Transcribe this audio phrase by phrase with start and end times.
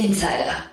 [0.00, 0.64] Insider.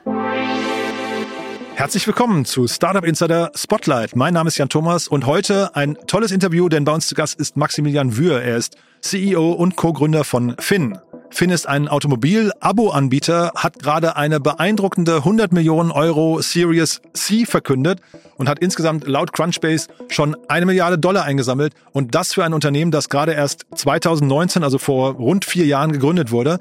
[1.75, 4.15] Herzlich willkommen zu Startup Insider Spotlight.
[4.15, 7.37] Mein Name ist Jan Thomas und heute ein tolles Interview, denn bei uns zu Gast
[7.37, 8.41] ist Maximilian Wühr.
[8.41, 10.97] Er ist CEO und Co-Gründer von Finn.
[11.29, 18.01] Finn ist ein Automobil-Abo-Anbieter, hat gerade eine beeindruckende 100 Millionen Euro Series C verkündet
[18.37, 21.73] und hat insgesamt laut Crunchbase schon eine Milliarde Dollar eingesammelt.
[21.91, 26.31] Und das für ein Unternehmen, das gerade erst 2019, also vor rund vier Jahren gegründet
[26.31, 26.59] wurde.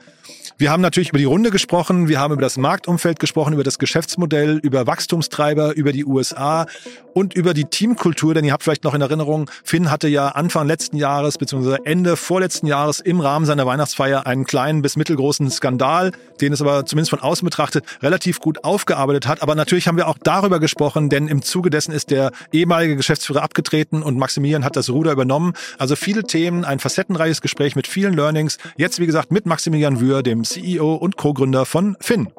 [0.58, 3.78] Wir haben natürlich über die Runde gesprochen, wir haben über das Marktumfeld gesprochen, über das
[3.78, 6.66] Geschäftsmodell, über Wachstumstreiber, über die USA
[7.12, 10.66] und über die Teamkultur, denn ihr habt vielleicht noch in Erinnerung, Finn hatte ja Anfang
[10.66, 11.78] letzten Jahres bzw.
[11.84, 16.86] Ende vorletzten Jahres im Rahmen seiner Weihnachtsfeier einen kleinen bis mittelgroßen Skandal, den es aber
[16.86, 19.42] zumindest von außen betrachtet relativ gut aufgearbeitet hat.
[19.42, 23.42] Aber natürlich haben wir auch darüber gesprochen, denn im Zuge dessen ist der ehemalige Geschäftsführer
[23.42, 25.52] abgetreten und Maximilian hat das Ruder übernommen.
[25.76, 28.56] Also viele Themen, ein facettenreiches Gespräch mit vielen Learnings.
[28.78, 32.32] Jetzt, wie gesagt, mit Maximilian Wühr, dem CEO und Co-Gründer von Finn.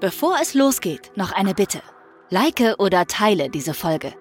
[0.00, 1.80] Bevor es losgeht, noch eine Bitte.
[2.28, 4.12] Like oder teile diese Folge.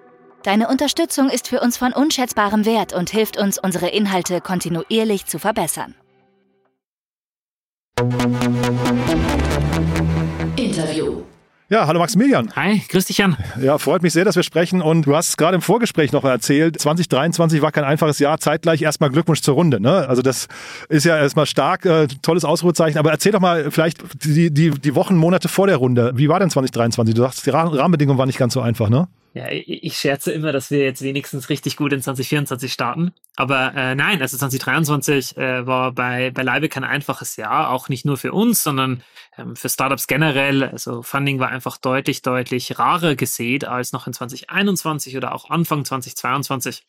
[0.45, 5.39] Deine Unterstützung ist für uns von unschätzbarem Wert und hilft uns, unsere Inhalte kontinuierlich zu
[5.39, 5.95] verbessern.
[10.55, 11.23] Interview.
[11.69, 12.55] Ja, hallo Maximilian.
[12.55, 13.37] Hi, grüß dich Jan.
[13.59, 14.83] Ja, freut mich sehr, dass wir sprechen.
[14.83, 18.37] Und du hast gerade im Vorgespräch noch erzählt, 2023 war kein einfaches Jahr.
[18.37, 19.79] Zeitgleich erstmal Glückwunsch zur Runde.
[19.79, 20.07] Ne?
[20.07, 20.47] Also das
[20.89, 22.99] ist ja erstmal stark, äh, tolles Ausrufezeichen.
[22.99, 26.11] Aber erzähl doch mal vielleicht die, die, die Wochen, Monate vor der Runde.
[26.13, 27.15] Wie war denn 2023?
[27.15, 29.07] Du sagst, die Rahmenbedingungen waren nicht ganz so einfach, ne?
[29.35, 33.11] Ja, ich scherze immer, dass wir jetzt wenigstens richtig gut in 2024 starten.
[33.35, 38.15] Aber äh, nein, also 2023 äh, war bei, beileibe kein einfaches Jahr, auch nicht nur
[38.15, 39.03] für uns, sondern
[39.37, 40.63] ähm, für Startups generell.
[40.63, 45.83] Also Funding war einfach deutlich, deutlich rarer gesät als noch in 2021 oder auch Anfang
[45.83, 46.85] 2022.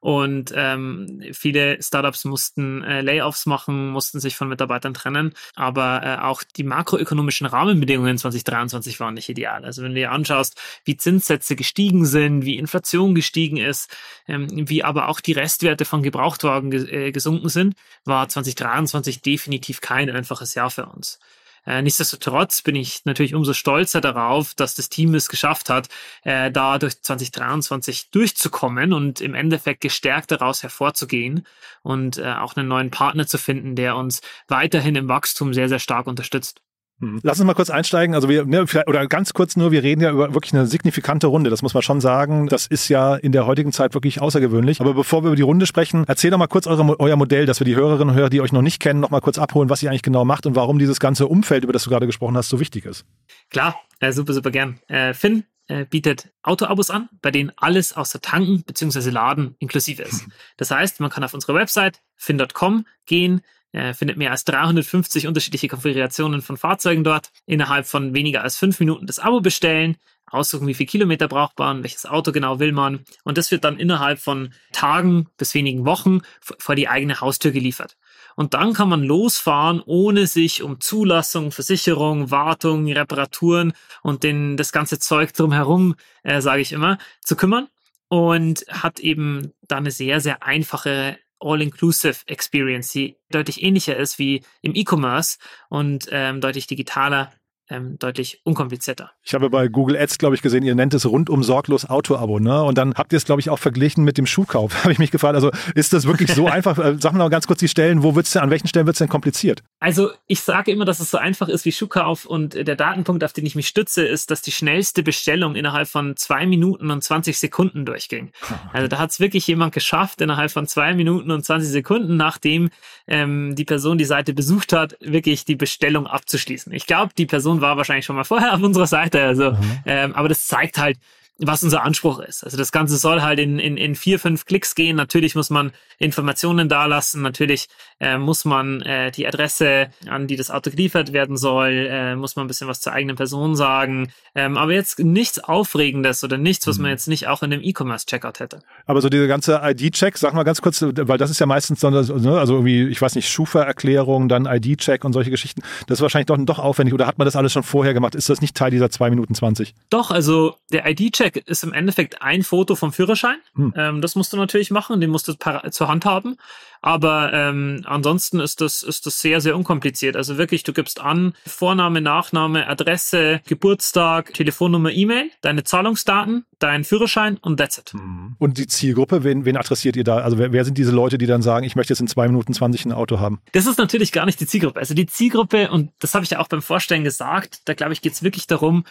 [0.00, 5.32] Und ähm, viele Startups mussten äh, Layoffs machen, mussten sich von Mitarbeitern trennen.
[5.54, 9.64] Aber äh, auch die makroökonomischen Rahmenbedingungen 2023 waren nicht ideal.
[9.64, 13.94] Also wenn du dir anschaust, wie Zinssätze gestiegen sind, wie Inflation gestiegen ist,
[14.28, 19.80] ähm, wie aber auch die Restwerte von Gebrauchtwagen ges äh, gesunken sind, war 2023 definitiv
[19.80, 21.18] kein einfaches Jahr für uns.
[21.66, 25.88] Äh, nichtsdestotrotz bin ich natürlich umso stolzer darauf, dass das Team es geschafft hat,
[26.22, 31.46] äh, da durch 2023 durchzukommen und im Endeffekt gestärkt daraus hervorzugehen
[31.82, 35.80] und äh, auch einen neuen Partner zu finden, der uns weiterhin im Wachstum sehr, sehr
[35.80, 36.62] stark unterstützt.
[36.98, 37.20] Mhm.
[37.22, 38.14] Lass uns mal kurz einsteigen.
[38.14, 41.50] Also wir, ne, oder ganz kurz nur, wir reden ja über wirklich eine signifikante Runde.
[41.50, 42.48] Das muss man schon sagen.
[42.48, 44.80] Das ist ja in der heutigen Zeit wirklich außergewöhnlich.
[44.80, 47.60] Aber bevor wir über die Runde sprechen, erzähl doch mal kurz eure, euer Modell, dass
[47.60, 49.82] wir die Hörerinnen und Hörer, die euch noch nicht kennen, noch mal kurz abholen, was
[49.82, 52.48] ihr eigentlich genau macht und warum dieses ganze Umfeld, über das du gerade gesprochen hast,
[52.48, 53.04] so wichtig ist.
[53.50, 54.78] Klar, äh, super, super gern.
[54.88, 59.10] Äh, Finn äh, bietet Autoabos an, bei denen alles außer Tanken bzw.
[59.10, 60.26] Laden inklusive ist.
[60.56, 63.42] Das heißt, man kann auf unsere Website fin.com gehen,
[63.76, 67.30] er findet mehr als 350 unterschiedliche Konfigurationen von Fahrzeugen dort.
[67.44, 71.82] Innerhalb von weniger als fünf Minuten das Abo bestellen, aussuchen, wie viel Kilometer braucht man,
[71.82, 73.04] welches Auto genau will man.
[73.22, 77.98] Und das wird dann innerhalb von Tagen bis wenigen Wochen vor die eigene Haustür geliefert.
[78.34, 84.72] Und dann kann man losfahren, ohne sich um Zulassung, Versicherung, Wartung, Reparaturen und den, das
[84.72, 87.68] ganze Zeug drumherum, äh, sage ich immer, zu kümmern.
[88.08, 94.42] Und hat eben dann eine sehr, sehr einfache All-Inclusive Experience, die deutlich ähnlicher ist wie
[94.62, 95.38] im E-Commerce
[95.68, 97.32] und ähm, deutlich digitaler
[97.68, 99.10] ähm, deutlich unkomplizierter.
[99.22, 102.62] Ich habe bei Google Ads, glaube ich, gesehen, ihr nennt es rundum sorglos Auto-Abo, ne?
[102.62, 104.74] Und dann habt ihr es, glaube ich, auch verglichen mit dem Schuhkauf.
[104.84, 106.78] habe ich mich gefragt, also ist das wirklich so einfach?
[106.78, 108.98] Äh, sag mal ganz kurz die Stellen, wo wird's denn, an welchen Stellen wird es
[108.98, 109.62] denn kompliziert?
[109.80, 113.32] Also ich sage immer, dass es so einfach ist wie Schuhkauf und der Datenpunkt, auf
[113.32, 117.38] den ich mich stütze, ist, dass die schnellste Bestellung innerhalb von zwei Minuten und 20
[117.38, 118.30] Sekunden durchging.
[118.72, 122.68] Also da hat es wirklich jemand geschafft, innerhalb von zwei Minuten und 20 Sekunden, nachdem
[123.06, 126.72] ähm, die Person die Seite besucht hat, wirklich die Bestellung abzuschließen.
[126.72, 129.22] Ich glaube, die Person Person war wahrscheinlich schon mal vorher auf unserer Seite.
[129.22, 129.80] Also, mhm.
[129.86, 130.98] ähm, aber das zeigt halt,
[131.38, 132.44] was unser Anspruch ist.
[132.44, 134.96] Also das Ganze soll halt in, in, in vier, fünf Klicks gehen.
[134.96, 137.22] Natürlich muss man Informationen dalassen.
[137.22, 137.68] Natürlich
[138.00, 142.36] äh, muss man äh, die Adresse, an die das Auto geliefert werden soll, äh, muss
[142.36, 144.12] man ein bisschen was zur eigenen Person sagen.
[144.34, 146.92] Ähm, aber jetzt nichts Aufregendes oder nichts, was man mhm.
[146.92, 148.60] jetzt nicht auch in dem E-Commerce-Checkout hätte.
[148.86, 151.90] Aber so diese ganze ID-Check, sag mal ganz kurz, weil das ist ja meistens so,
[151.90, 151.98] ne,
[152.38, 155.62] also irgendwie, ich weiß nicht, Schufa-Erklärung, dann ID-Check und solche Geschichten.
[155.86, 156.94] Das ist wahrscheinlich doch, doch aufwendig.
[156.94, 158.14] Oder hat man das alles schon vorher gemacht?
[158.14, 159.74] Ist das nicht Teil dieser zwei Minuten zwanzig?
[159.90, 163.38] Doch, also der ID-Check Handwerk ist im Endeffekt ein Foto vom Führerschein.
[163.54, 163.74] Hm.
[163.76, 165.34] Ähm, das musst du natürlich machen, den musst du
[165.70, 166.36] zur Hand haben.
[166.82, 170.14] Aber ähm, ansonsten ist das, ist das sehr, sehr unkompliziert.
[170.14, 177.38] Also wirklich, du gibst an Vorname, Nachname, Adresse, Geburtstag, Telefonnummer, E-Mail, deine Zahlungsdaten, dein Führerschein
[177.38, 177.92] und that's it.
[177.92, 178.36] Hm.
[178.38, 180.18] Und die Zielgruppe, wen, wen adressiert ihr da?
[180.18, 182.52] Also wer, wer sind diese Leute, die dann sagen, ich möchte jetzt in zwei Minuten
[182.52, 183.40] 20 ein Auto haben?
[183.52, 184.78] Das ist natürlich gar nicht die Zielgruppe.
[184.78, 188.02] Also die Zielgruppe, und das habe ich ja auch beim Vorstellen gesagt, da glaube ich,
[188.02, 188.84] geht es wirklich darum,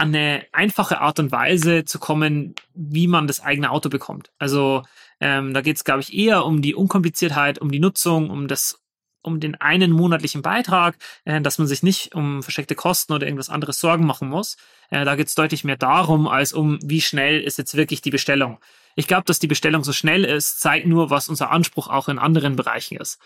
[0.00, 4.30] an eine einfache Art und Weise zu kommen, wie man das eigene Auto bekommt.
[4.38, 4.82] Also
[5.20, 8.80] ähm, da geht es, glaube ich, eher um die Unkompliziertheit, um die Nutzung, um das
[9.22, 13.50] um den einen monatlichen Beitrag, äh, dass man sich nicht um versteckte Kosten oder irgendwas
[13.50, 14.56] anderes Sorgen machen muss.
[14.88, 18.10] Äh, da geht es deutlich mehr darum, als um, wie schnell ist jetzt wirklich die
[18.10, 18.58] Bestellung.
[18.96, 22.18] Ich glaube, dass die Bestellung so schnell ist, zeigt nur, was unser Anspruch auch in
[22.18, 23.20] anderen Bereichen ist.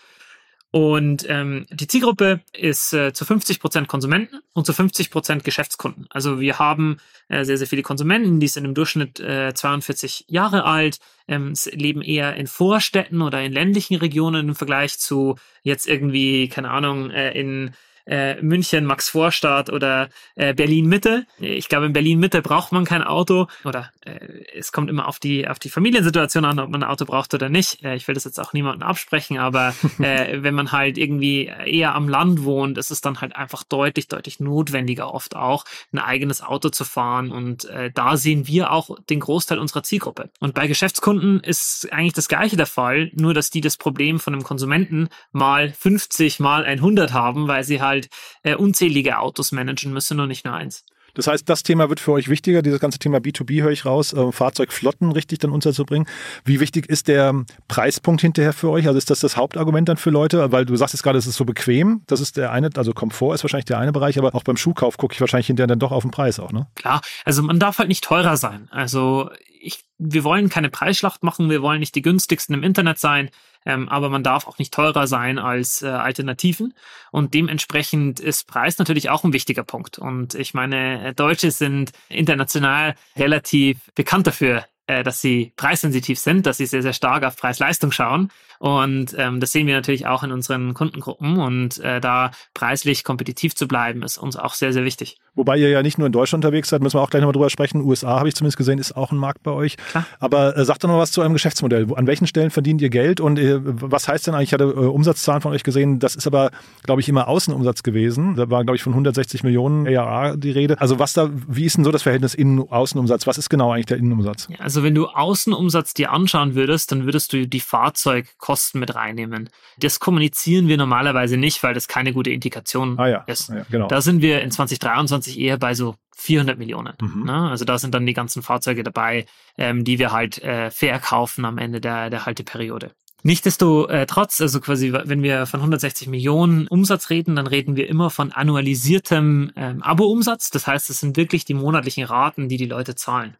[0.75, 6.05] Und ähm, die Zielgruppe ist äh, zu 50 Prozent Konsumenten und zu 50 Prozent Geschäftskunden.
[6.09, 6.97] Also wir haben
[7.29, 10.99] äh, sehr, sehr viele Konsumenten, die sind im Durchschnitt äh, 42 Jahre alt,
[11.29, 16.71] ähm, leben eher in Vorstädten oder in ländlichen Regionen im Vergleich zu jetzt irgendwie, keine
[16.71, 17.71] Ahnung, äh, in
[18.05, 21.25] äh, München, Max Vorstadt oder äh, Berlin Mitte.
[21.39, 24.19] Ich glaube, in Berlin Mitte braucht man kein Auto oder äh,
[24.55, 27.49] es kommt immer auf die auf die Familiensituation an, ob man ein Auto braucht oder
[27.49, 27.83] nicht.
[27.83, 31.95] Äh, ich will das jetzt auch niemandem absprechen, aber äh, wenn man halt irgendwie eher
[31.95, 36.41] am Land wohnt, ist es dann halt einfach deutlich deutlich notwendiger oft auch ein eigenes
[36.41, 40.29] Auto zu fahren und äh, da sehen wir auch den Großteil unserer Zielgruppe.
[40.39, 44.33] Und bei Geschäftskunden ist eigentlich das gleiche der Fall, nur dass die das Problem von
[44.33, 48.09] einem Konsumenten mal 50 mal 100 haben, weil sie halt halt
[48.43, 50.85] äh, unzählige Autos managen müssen und nicht nur eins.
[51.15, 54.11] Das heißt, das Thema wird für euch wichtiger, dieses ganze Thema B2B höre ich raus,
[54.11, 56.07] äh, Fahrzeugflotten richtig dann unterzubringen.
[56.43, 58.85] Wie wichtig ist der Preispunkt hinterher für euch?
[58.87, 60.51] Also ist das das Hauptargument dann für Leute?
[60.51, 62.01] Weil du sagst jetzt gerade, es ist so bequem.
[62.07, 64.97] Das ist der eine, also Komfort ist wahrscheinlich der eine Bereich, aber auch beim Schuhkauf
[64.97, 66.67] gucke ich wahrscheinlich hinterher dann doch auf den Preis auch, ne?
[66.75, 68.67] Klar, also man darf halt nicht teurer sein.
[68.71, 69.29] Also
[69.61, 73.29] ich, wir wollen keine Preisschlacht machen, wir wollen nicht die günstigsten im Internet sein
[73.65, 76.73] ähm, aber man darf auch nicht teurer sein als äh, Alternativen.
[77.11, 79.97] Und dementsprechend ist Preis natürlich auch ein wichtiger Punkt.
[79.97, 86.45] Und ich meine, äh, Deutsche sind international relativ bekannt dafür, äh, dass sie preissensitiv sind,
[86.45, 88.31] dass sie sehr, sehr stark auf Preis-Leistung schauen.
[88.59, 91.39] Und ähm, das sehen wir natürlich auch in unseren Kundengruppen.
[91.39, 95.17] Und äh, da preislich kompetitiv zu bleiben, ist uns auch sehr, sehr wichtig.
[95.35, 97.49] Wobei ihr ja nicht nur in Deutschland unterwegs seid, müssen wir auch gleich nochmal drüber
[97.49, 97.81] sprechen.
[97.81, 99.75] USA habe ich zumindest gesehen, ist auch ein Markt bei euch.
[99.77, 100.05] Klar.
[100.19, 101.87] Aber äh, sagt doch noch was zu eurem Geschäftsmodell.
[101.95, 104.49] An welchen Stellen verdient ihr Geld und äh, was heißt denn eigentlich?
[104.49, 106.51] Ich hatte äh, Umsatzzahlen von euch gesehen, das ist aber,
[106.83, 108.35] glaube ich, immer Außenumsatz gewesen.
[108.35, 110.79] Da war, glaube ich, von 160 Millionen ARA die Rede.
[110.79, 113.27] Also was da, wie ist denn so das Verhältnis Innen-Außenumsatz?
[113.27, 114.47] Was ist genau eigentlich der Innenumsatz?
[114.49, 119.49] Ja, also wenn du Außenumsatz dir anschauen würdest, dann würdest du die Fahrzeugkosten mit reinnehmen.
[119.79, 123.23] Das kommunizieren wir normalerweise nicht, weil das keine gute Indikation ah, ja.
[123.27, 123.49] ist.
[123.49, 123.87] Ja, genau.
[123.87, 126.93] Da sind wir in 2023 eher bei so 400 Millionen.
[127.01, 127.25] Mhm.
[127.25, 127.49] Ne?
[127.49, 129.25] Also da sind dann die ganzen Fahrzeuge dabei,
[129.57, 132.91] ähm, die wir halt äh, verkaufen am Ende der, der Halteperiode.
[133.23, 138.31] Nichtsdestotrotz, also quasi, wenn wir von 160 Millionen Umsatz reden, dann reden wir immer von
[138.31, 140.51] annualisiertem ähm, Abo-Umsatz.
[140.51, 143.35] Das heißt, es sind wirklich die monatlichen Raten, die die Leute zahlen.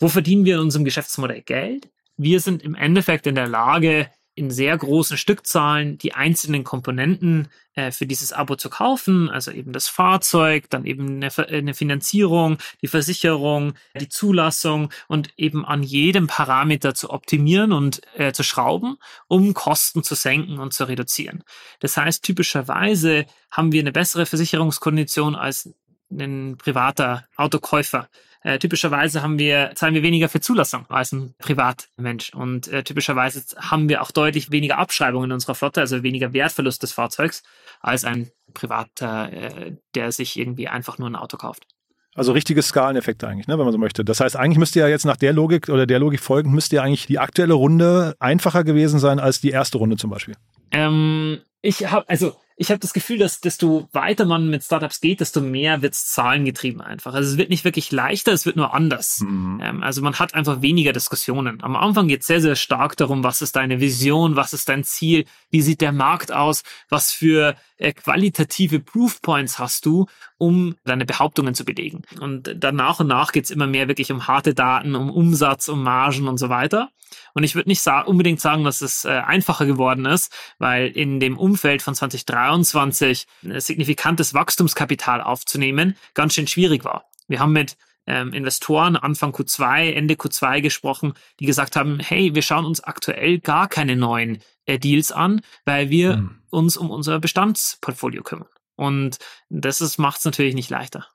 [0.00, 1.88] Wo verdienen wir in unserem Geschäftsmodell Geld?
[2.16, 7.92] Wir sind im Endeffekt in der Lage, in sehr großen Stückzahlen die einzelnen Komponenten äh,
[7.92, 12.88] für dieses Abo zu kaufen, also eben das Fahrzeug, dann eben eine, eine, Finanzierung, die
[12.88, 18.96] Versicherung, die Zulassung und eben an jedem Parameter zu optimieren und äh, zu schrauben,
[19.28, 21.44] um Kosten zu senken und zu reduzieren.
[21.80, 25.72] Das heißt, typischerweise haben wir eine bessere Versicherungskondition als
[26.10, 28.08] ein privater Autokäufer.
[28.44, 32.34] Äh, typischerweise haben wir, zahlen wir weniger für Zulassung als ein Privatmensch.
[32.34, 36.82] Und äh, typischerweise haben wir auch deutlich weniger Abschreibungen in unserer Flotte, also weniger Wertverlust
[36.82, 37.42] des Fahrzeugs,
[37.80, 41.66] als ein Privater, äh, der sich irgendwie einfach nur ein Auto kauft.
[42.14, 44.04] Also richtige Skaleneffekte eigentlich, ne, wenn man so möchte.
[44.04, 46.82] Das heißt, eigentlich müsste ja jetzt nach der Logik oder der Logik folgend, müsste ja
[46.82, 50.36] eigentlich die aktuelle Runde einfacher gewesen sein als die erste Runde zum Beispiel.
[50.70, 55.20] Ähm, ich habe, also ich habe das Gefühl, dass desto weiter man mit Startups geht,
[55.20, 57.12] desto mehr wird's zahlengetrieben einfach.
[57.14, 59.20] Also es wird nicht wirklich leichter, es wird nur anders.
[59.20, 59.60] Mhm.
[59.62, 61.62] Ähm, also man hat einfach weniger Diskussionen.
[61.62, 65.24] Am Anfang geht sehr, sehr stark darum, was ist deine Vision, was ist dein Ziel,
[65.50, 70.06] wie sieht der Markt aus, was für äh, qualitative Proofpoints hast du,
[70.38, 72.02] um deine Behauptungen zu belegen.
[72.20, 75.82] Und dann nach und nach geht's immer mehr wirklich um harte Daten, um Umsatz, um
[75.82, 76.90] Margen und so weiter.
[77.34, 81.20] Und ich würde nicht sa unbedingt sagen, dass es äh, einfacher geworden ist, weil in
[81.20, 87.10] dem Umfeld von 2023 ein signifikantes Wachstumskapital aufzunehmen ganz schön schwierig war.
[87.26, 87.76] Wir haben mit
[88.06, 93.38] ähm, Investoren Anfang Q2, Ende Q2 gesprochen, die gesagt haben, hey, wir schauen uns aktuell
[93.38, 96.42] gar keine neuen äh, Deals an, weil wir hm.
[96.50, 98.48] uns um unser Bestandsportfolio kümmern.
[98.76, 101.06] Und das macht es natürlich nicht leichter.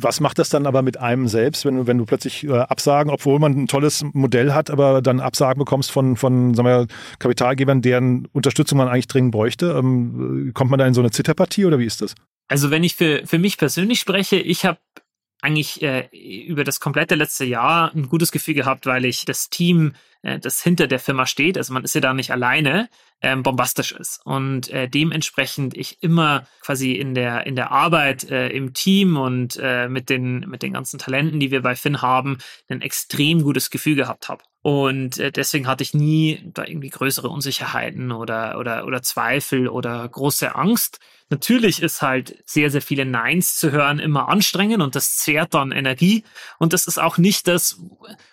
[0.00, 3.10] Was macht das dann aber mit einem selbst, wenn du, wenn du plötzlich äh, Absagen,
[3.10, 6.86] obwohl man ein tolles Modell hat, aber dann Absagen bekommst von, von sagen wir,
[7.18, 9.76] Kapitalgebern, deren Unterstützung man eigentlich dringend bräuchte?
[9.78, 12.14] Ähm, kommt man da in so eine Zitterpartie oder wie ist das?
[12.48, 14.78] Also wenn ich für, für mich persönlich spreche, ich habe
[15.40, 16.08] eigentlich äh,
[16.46, 20.62] über das komplette letzte Jahr ein gutes Gefühl gehabt, weil ich das Team, äh, das
[20.62, 22.88] hinter der Firma steht, also man ist ja da nicht alleine,
[23.20, 28.48] ähm, bombastisch ist und äh, dementsprechend ich immer quasi in der in der Arbeit äh,
[28.50, 32.38] im Team und äh, mit den mit den ganzen Talenten, die wir bei Finn haben,
[32.68, 34.44] ein extrem gutes Gefühl gehabt habe.
[34.62, 40.08] Und äh, deswegen hatte ich nie da irgendwie größere Unsicherheiten oder oder oder Zweifel oder
[40.08, 41.00] große Angst.
[41.30, 45.72] Natürlich ist halt sehr, sehr viele Neins zu hören immer anstrengend und das zehrt dann
[45.72, 46.24] Energie.
[46.58, 47.80] Und das ist auch nicht das,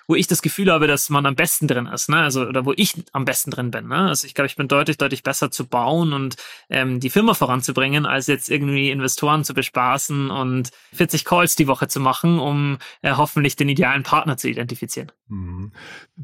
[0.08, 2.18] wo ich das Gefühl habe, dass man am besten drin ist, ne?
[2.18, 3.88] Also, oder wo ich am besten drin bin.
[3.88, 3.98] Ne?
[3.98, 6.36] Also ich glaube, ich bin deutlich, deutlich besser zu bauen und
[6.70, 11.88] ähm, die Firma voranzubringen, als jetzt irgendwie Investoren zu bespaßen und 40 Calls die Woche
[11.88, 15.12] zu machen, um äh, hoffentlich den idealen Partner zu identifizieren.
[15.28, 15.72] Mhm.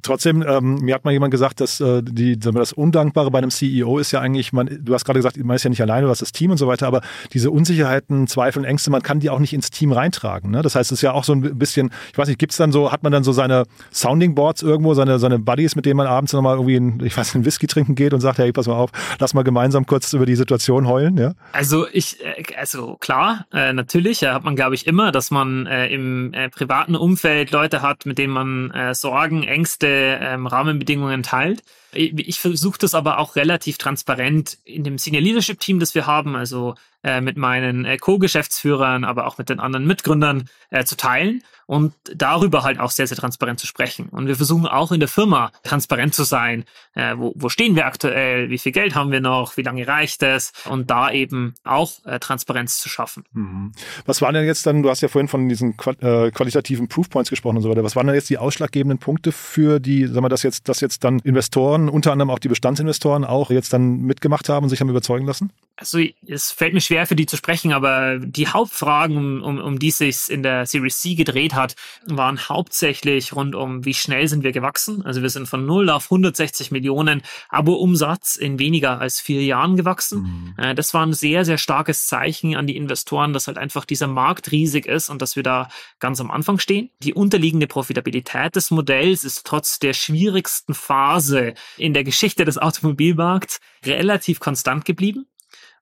[0.03, 3.97] Trotzdem, ähm, mir hat mal jemand gesagt, dass äh, die, das Undankbare bei einem CEO
[3.97, 6.21] ist ja eigentlich, man, du hast gerade gesagt, man ist ja nicht alleine, du hast
[6.21, 7.01] das Team und so weiter, aber
[7.33, 10.51] diese Unsicherheiten, Zweifel und Ängste, man kann die auch nicht ins Team reintragen.
[10.51, 10.61] Ne?
[10.61, 12.71] Das heißt, es ist ja auch so ein bisschen, ich weiß nicht, gibt es dann
[12.71, 16.07] so, hat man dann so seine Sounding Boards irgendwo, seine, seine Buddies, mit denen man
[16.07, 18.75] abends nochmal irgendwie, einen, ich weiß, einen Whisky trinken geht und sagt, hey, pass mal
[18.75, 21.33] auf, lass mal gemeinsam kurz über die Situation heulen, ja?
[21.53, 25.87] Also ich, äh, also klar, äh, natürlich, hat man glaube ich immer, dass man äh,
[25.87, 29.87] im privaten Umfeld Leute hat, mit denen man Sorgen, Ängste,
[30.21, 31.63] ähm, Rahmenbedingungen teilt.
[31.93, 36.35] Ich versuche das aber auch relativ transparent in dem Senior Leadership Team, das wir haben,
[36.35, 36.75] also
[37.21, 40.47] mit meinen Co-Geschäftsführern, aber auch mit den anderen Mitgründern
[40.85, 41.41] zu teilen
[41.71, 44.09] und darüber halt auch sehr, sehr transparent zu sprechen.
[44.09, 46.65] Und wir versuchen auch in der Firma transparent zu sein.
[46.95, 48.49] Äh, wo, wo stehen wir aktuell?
[48.49, 49.55] Wie viel Geld haben wir noch?
[49.55, 50.51] Wie lange reicht es?
[50.69, 53.23] Und da eben auch äh, Transparenz zu schaffen.
[53.31, 53.71] Mhm.
[54.05, 57.55] Was waren denn jetzt dann, du hast ja vorhin von diesen äh, qualitativen Proofpoints gesprochen
[57.55, 57.85] und so weiter.
[57.85, 61.05] Was waren denn jetzt die ausschlaggebenden Punkte für die, sagen wir, dass jetzt, dass jetzt
[61.05, 64.89] dann Investoren, unter anderem auch die Bestandsinvestoren auch jetzt dann mitgemacht haben und sich haben
[64.89, 65.53] überzeugen lassen?
[65.81, 69.87] Also es fällt mir schwer für die zu sprechen, aber die Hauptfragen, um, um die
[69.87, 74.43] es sich in der Series C gedreht hat, waren hauptsächlich rund um, wie schnell sind
[74.43, 75.03] wir gewachsen.
[75.03, 80.53] Also wir sind von 0 auf 160 Millionen Abo-Umsatz in weniger als vier Jahren gewachsen.
[80.57, 80.63] Mhm.
[80.63, 84.07] Äh, das war ein sehr, sehr starkes Zeichen an die Investoren, dass halt einfach dieser
[84.07, 85.67] Markt riesig ist und dass wir da
[85.99, 86.91] ganz am Anfang stehen.
[86.99, 93.59] Die unterliegende Profitabilität des Modells ist trotz der schwierigsten Phase in der Geschichte des Automobilmarkts
[93.83, 95.25] relativ konstant geblieben.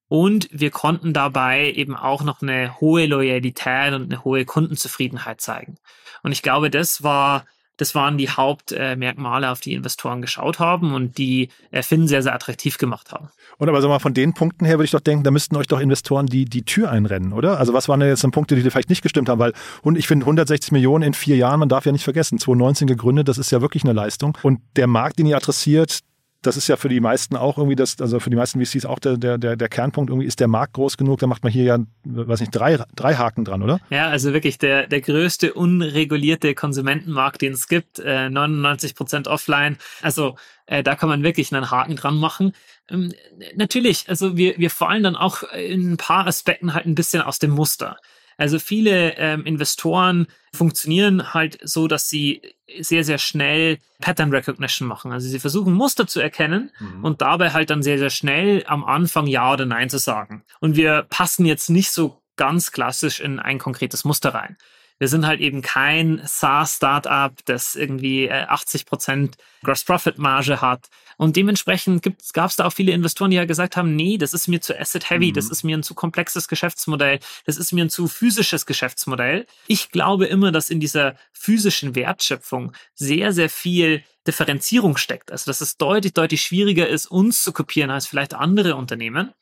[0.10, 5.78] Und wir konnten dabei eben auch noch eine hohe Loyalität und eine hohe Kundenzufriedenheit zeigen.
[6.24, 7.46] Und ich glaube, das war
[7.80, 11.48] das waren die Hauptmerkmale, auf die Investoren geschaut haben und die
[11.82, 13.30] Finn sehr, sehr attraktiv gemacht haben.
[13.58, 15.68] Und aber sag mal, von den Punkten her würde ich doch denken, da müssten euch
[15.68, 17.58] doch Investoren die, die Tür einrennen, oder?
[17.58, 19.40] Also was waren denn jetzt dann Punkte, die vielleicht nicht gestimmt haben?
[19.40, 22.86] Weil und ich finde 160 Millionen in vier Jahren, man darf ja nicht vergessen, 2019
[22.86, 24.38] gegründet, das ist ja wirklich eine Leistung.
[24.44, 26.00] Und der Markt, den ihr adressiert,
[26.42, 29.00] das ist ja für die meisten auch irgendwie das, also für die meisten VCs auch
[29.00, 31.80] der, der, der, Kernpunkt irgendwie, ist der Markt groß genug, da macht man hier ja,
[32.04, 33.80] weiß nicht, drei, drei Haken dran, oder?
[33.90, 39.78] Ja, also wirklich der, der größte unregulierte Konsumentenmarkt, den es gibt, äh, 99 Prozent offline.
[40.02, 42.54] Also äh, da kann man wirklich einen Haken dran machen.
[42.90, 43.14] Ähm,
[43.56, 47.40] natürlich, also wir, wir fallen dann auch in ein paar Aspekten halt ein bisschen aus
[47.40, 47.98] dem Muster.
[48.40, 52.42] Also viele ähm, Investoren funktionieren halt so, dass sie
[52.80, 55.12] sehr, sehr schnell Pattern Recognition machen.
[55.12, 57.04] Also sie versuchen Muster zu erkennen mhm.
[57.04, 60.44] und dabei halt dann sehr, sehr schnell am Anfang Ja oder Nein zu sagen.
[60.62, 64.56] Und wir passen jetzt nicht so ganz klassisch in ein konkretes Muster rein.
[65.00, 70.88] Wir sind halt eben kein SaaS-Startup, das irgendwie 80% äh, Prozent Gross Profit Marge hat.
[71.20, 74.48] Und dementsprechend gab es da auch viele Investoren, die ja gesagt haben, nee, das ist
[74.48, 75.34] mir zu asset-heavy, mhm.
[75.34, 79.46] das ist mir ein zu komplexes Geschäftsmodell, das ist mir ein zu physisches Geschäftsmodell.
[79.68, 85.30] Ich glaube immer, dass in dieser physischen Wertschöpfung sehr, sehr viel Differenzierung steckt.
[85.32, 89.34] Also dass es deutlich, deutlich schwieriger ist, uns zu kopieren als vielleicht andere Unternehmen.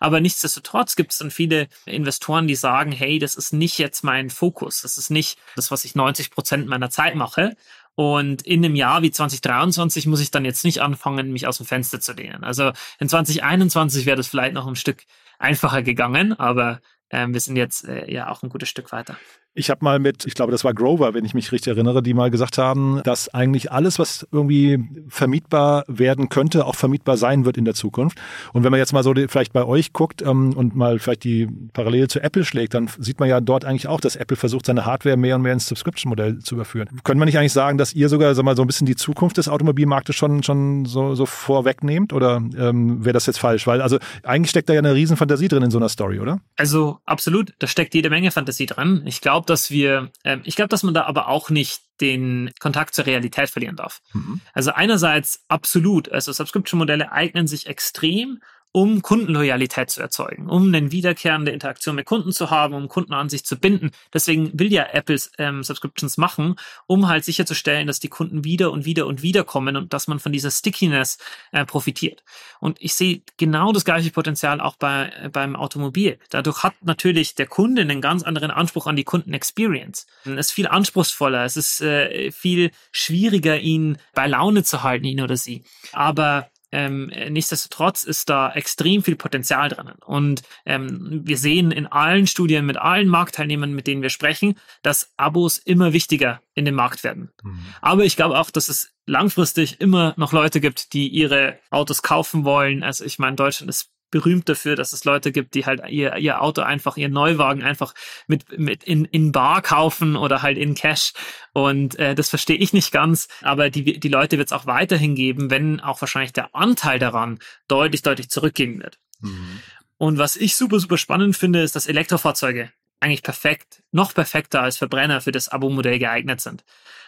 [0.00, 4.30] Aber nichtsdestotrotz gibt es dann viele Investoren, die sagen, hey, das ist nicht jetzt mein
[4.30, 4.80] Fokus.
[4.80, 7.56] Das ist nicht das, was ich 90 Prozent meiner Zeit mache.
[7.96, 11.66] Und in einem Jahr wie 2023 muss ich dann jetzt nicht anfangen, mich aus dem
[11.66, 12.44] Fenster zu lehnen.
[12.44, 15.04] Also in 2021 wäre das vielleicht noch ein Stück
[15.38, 19.16] einfacher gegangen, aber ähm, wir sind jetzt äh, ja auch ein gutes Stück weiter.
[19.58, 22.12] Ich habe mal mit, ich glaube, das war Grover, wenn ich mich richtig erinnere, die
[22.12, 27.56] mal gesagt haben, dass eigentlich alles, was irgendwie vermietbar werden könnte, auch vermietbar sein wird
[27.56, 28.18] in der Zukunft.
[28.52, 31.48] Und wenn man jetzt mal so vielleicht bei euch guckt ähm, und mal vielleicht die
[31.72, 34.84] Parallele zu Apple schlägt, dann sieht man ja dort eigentlich auch, dass Apple versucht, seine
[34.84, 36.88] Hardware mehr und mehr ins Subscription-Modell zu überführen.
[37.02, 39.38] Können wir nicht eigentlich sagen, dass ihr sogar sag mal, so ein bisschen die Zukunft
[39.38, 42.12] des Automobilmarktes schon, schon so, so vorwegnehmt?
[42.12, 43.66] Oder ähm, wäre das jetzt falsch?
[43.66, 46.40] Weil also eigentlich steckt da ja eine riesen Fantasie drin in so einer Story, oder?
[46.56, 49.02] Also absolut, da steckt jede Menge Fantasie drin.
[49.06, 52.50] Ich glaube, glaube, dass wir, äh, ich glaube, dass man da aber auch nicht den
[52.60, 54.00] Kontakt zur Realität verlieren darf.
[54.12, 54.40] Mhm.
[54.52, 58.42] Also einerseits absolut, also Subscription-Modelle eignen sich extrem,
[58.76, 63.30] um Kundenloyalität zu erzeugen, um eine wiederkehrende Interaktion mit Kunden zu haben, um Kunden an
[63.30, 63.90] sich zu binden.
[64.12, 66.56] Deswegen will ja Apple ähm, Subscriptions machen,
[66.86, 70.18] um halt sicherzustellen, dass die Kunden wieder und wieder und wieder kommen und dass man
[70.18, 71.16] von dieser Stickiness
[71.52, 72.22] äh, profitiert.
[72.60, 76.18] Und ich sehe genau das gleiche Potenzial auch bei, äh, beim Automobil.
[76.28, 80.06] Dadurch hat natürlich der Kunde einen ganz anderen Anspruch an die Kundenexperience.
[80.26, 85.22] Es ist viel anspruchsvoller, es ist äh, viel schwieriger, ihn bei Laune zu halten, ihn
[85.22, 85.64] oder sie.
[85.94, 89.92] Aber ähm, nichtsdestotrotz ist da extrem viel Potenzial drin.
[90.04, 95.12] Und ähm, wir sehen in allen Studien mit allen Marktteilnehmern, mit denen wir sprechen, dass
[95.16, 97.30] Abos immer wichtiger in dem Markt werden.
[97.42, 97.58] Mhm.
[97.80, 102.44] Aber ich glaube auch, dass es langfristig immer noch Leute gibt, die ihre Autos kaufen
[102.44, 102.82] wollen.
[102.82, 106.40] Also ich meine, Deutschland ist berühmt dafür, dass es Leute gibt, die halt ihr, ihr
[106.40, 107.92] Auto einfach, ihren Neuwagen einfach
[108.26, 111.12] mit, mit in, in Bar kaufen oder halt in Cash.
[111.52, 115.14] Und äh, das verstehe ich nicht ganz, aber die, die Leute wird es auch weiterhin
[115.14, 118.98] geben, wenn auch wahrscheinlich der Anteil daran deutlich, deutlich zurückgehen wird.
[119.20, 119.60] Mhm.
[119.98, 122.70] Und was ich super, super spannend finde, ist, dass Elektrofahrzeuge
[123.00, 126.64] eigentlich perfekt, noch perfekter als Verbrenner für das Abo-Modell geeignet sind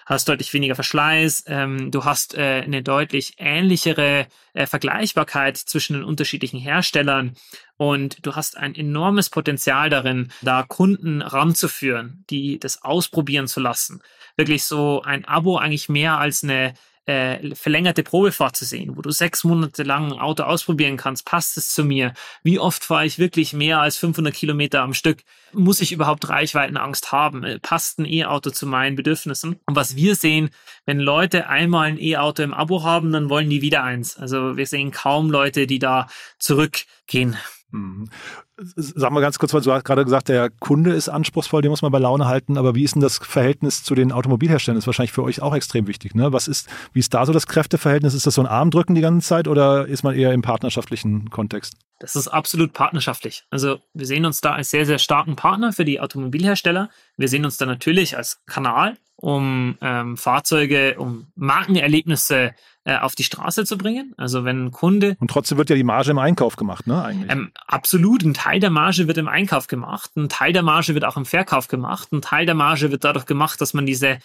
[0.08, 6.04] hast deutlich weniger Verschleiß, ähm, du hast äh, eine deutlich ähnlichere äh, Vergleichbarkeit zwischen den
[6.04, 7.36] unterschiedlichen Herstellern
[7.76, 14.00] und du hast ein enormes Potenzial darin, da Kunden ranzuführen, die das ausprobieren zu lassen.
[14.36, 16.72] Wirklich so ein Abo eigentlich mehr als eine
[17.08, 21.24] äh, verlängerte Probefahrt zu sehen, wo du sechs Monate lang ein Auto ausprobieren kannst.
[21.24, 22.12] Passt es zu mir?
[22.42, 25.20] Wie oft fahre ich wirklich mehr als 500 Kilometer am Stück?
[25.54, 27.44] Muss ich überhaupt Reichweitenangst haben?
[27.44, 29.58] Äh, passt ein E-Auto zu meinen Bedürfnissen?
[29.64, 30.50] Und was wir sehen,
[30.84, 34.18] wenn Leute einmal ein E-Auto im Abo haben, dann wollen die wieder eins.
[34.18, 37.38] Also wir sehen kaum Leute, die da zurückgehen.
[37.70, 38.08] Mhm.
[38.56, 41.82] Sag mal ganz kurz, weil du hast gerade gesagt, der Kunde ist anspruchsvoll, den muss
[41.82, 44.76] man bei Laune halten, aber wie ist denn das Verhältnis zu den Automobilherstellern?
[44.76, 46.14] Das ist wahrscheinlich für euch auch extrem wichtig.
[46.14, 46.32] Ne?
[46.32, 48.14] Was ist, wie ist da so das Kräfteverhältnis?
[48.14, 51.76] Ist das so ein Armdrücken die ganze Zeit oder ist man eher im partnerschaftlichen Kontext?
[51.98, 53.44] Das ist absolut partnerschaftlich.
[53.50, 56.90] Also wir sehen uns da als sehr, sehr starken Partner für die Automobilhersteller.
[57.16, 63.24] Wir sehen uns da natürlich als Kanal, um ähm, Fahrzeuge, um Markenerlebnisse äh, auf die
[63.24, 64.14] Straße zu bringen.
[64.16, 65.16] Also wenn ein Kunde.
[65.18, 67.02] Und trotzdem wird ja die Marge im Einkauf gemacht, ne?
[67.02, 67.30] Eigentlich.
[67.30, 68.22] Ähm, absolut.
[68.22, 70.12] Ein Teil der Marge wird im Einkauf gemacht.
[70.16, 72.12] Ein Teil der Marge wird auch im Verkauf gemacht.
[72.12, 74.18] Ein Teil der Marge wird dadurch gemacht, dass man diese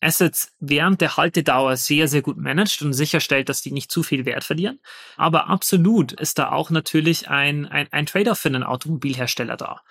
[0.00, 4.26] Assets während der Haltedauer sehr, sehr gut managt und sicherstellt, dass die nicht zu viel
[4.26, 4.80] Wert verlieren.
[5.16, 9.82] Aber absolut ist da auch natürlich ein, ein, ein Trade-off für einen Automobilhersteller da.